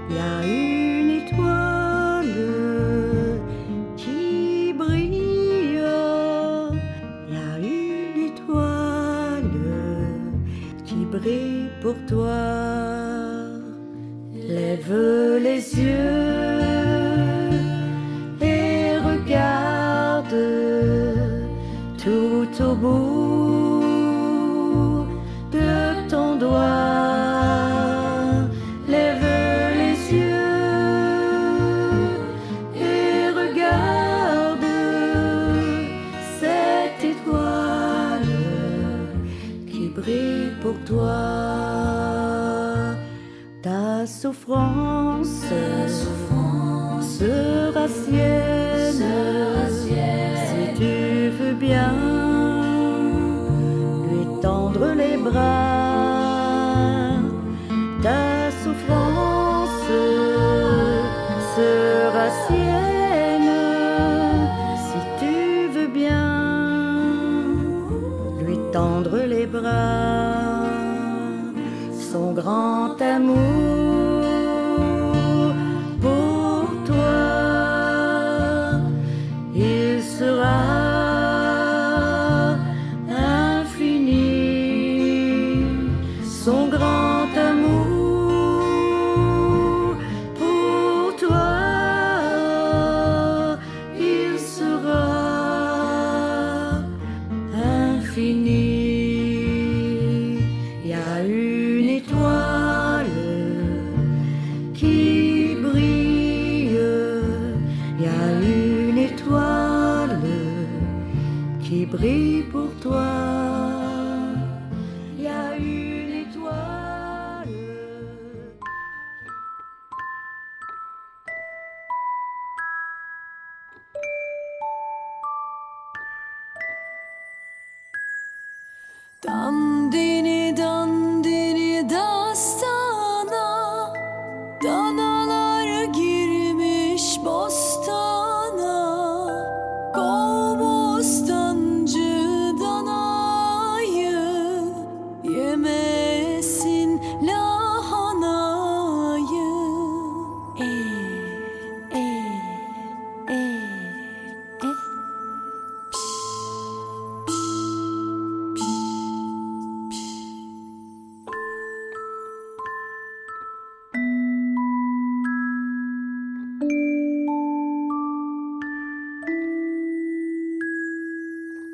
Il 0.09 0.15
y 0.15 0.19
a 0.19 0.43
une 0.43 1.09
étoile 1.21 2.39
qui 3.95 4.73
brille. 4.73 5.79
Il 7.27 7.33
y 7.33 7.37
a 7.37 7.57
une 7.59 8.31
étoile 8.31 9.43
qui 10.83 11.05
brille 11.05 11.69
pour 11.81 11.95
toi. 12.07 12.52
tendre 68.73 69.19
les 69.19 69.45
bras, 69.45 70.65
son 72.11 72.33
grand 72.33 72.99
amour. 72.99 73.82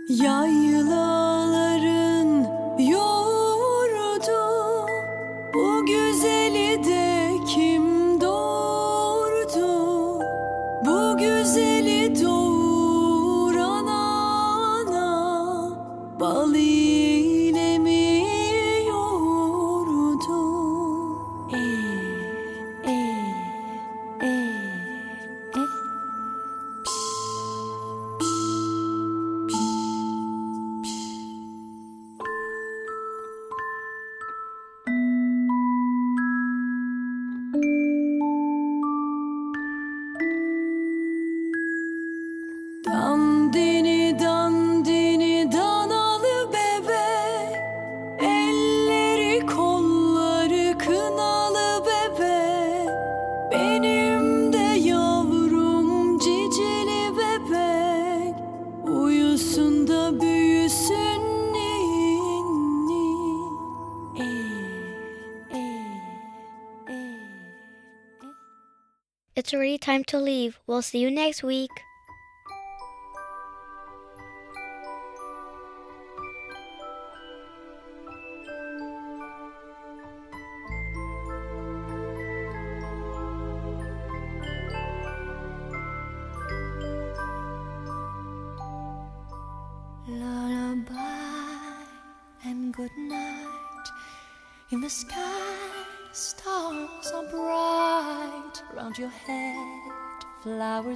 Yayla 0.09 1.18
to 70.09 70.19
leave. 70.19 70.59
We'll 70.67 70.81
see 70.81 70.99
you 70.99 71.11
next 71.11 71.43
week. 71.43 71.71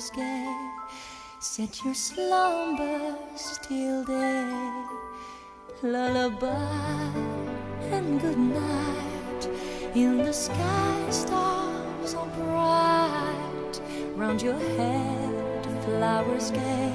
Flowers 0.04 0.10
gay. 0.12 0.72
Set 1.40 1.84
your 1.84 1.94
slumbers 1.94 3.60
till 3.62 4.04
day. 4.04 4.84
Lullaby 5.82 7.12
and 7.92 8.20
good 8.22 8.38
night. 8.38 9.50
In 9.96 10.18
the 10.18 10.34
sky, 10.34 11.10
stars 11.10 12.16
are 12.16 12.28
bright. 12.38 13.82
Round 14.16 14.42
your 14.42 14.60
head, 14.78 15.66
flowers 15.86 16.52
gay. 16.52 16.94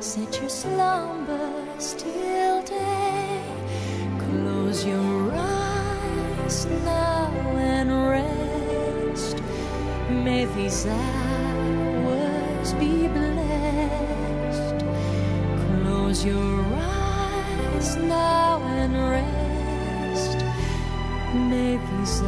Set 0.00 0.40
your 0.40 0.50
slumbers 0.50 1.94
till 1.94 2.62
day. 2.62 3.42
Close 4.18 4.84
your 4.84 5.32
eyes 5.32 6.66
now 6.84 7.30
and 7.56 7.90
rest. 8.10 9.42
May 10.10 10.44
these 10.46 10.86
hours 10.86 11.31
be 12.82 13.08
blessed. 13.08 14.78
Close 15.82 16.24
your 16.24 16.64
eyes 16.74 17.96
now 17.96 18.60
and 18.80 18.94
rest. 19.14 20.38
May 21.50 21.76
these 21.88 22.22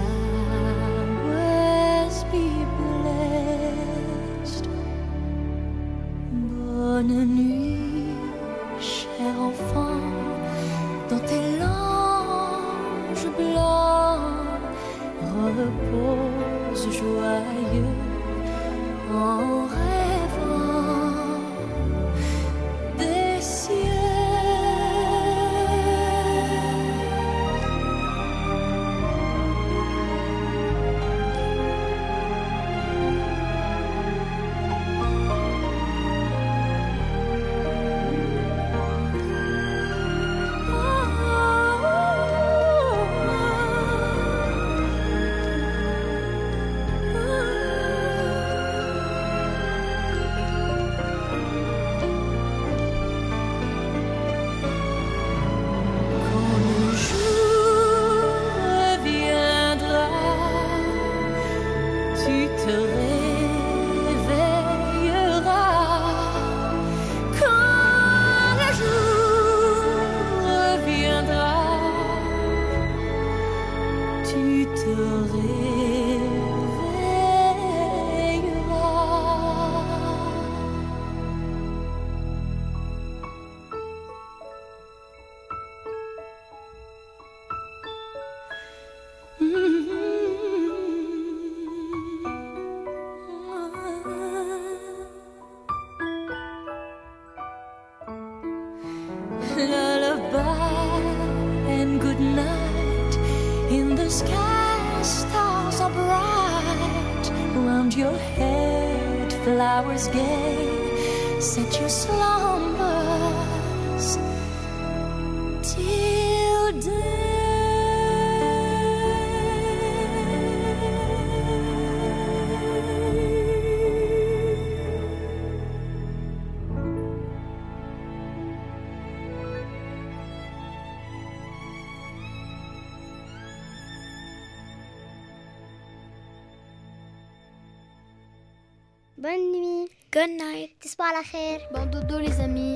Bon 141.71 141.87
dodo 141.87 142.19
les 142.19 142.41
amis. 142.41 142.74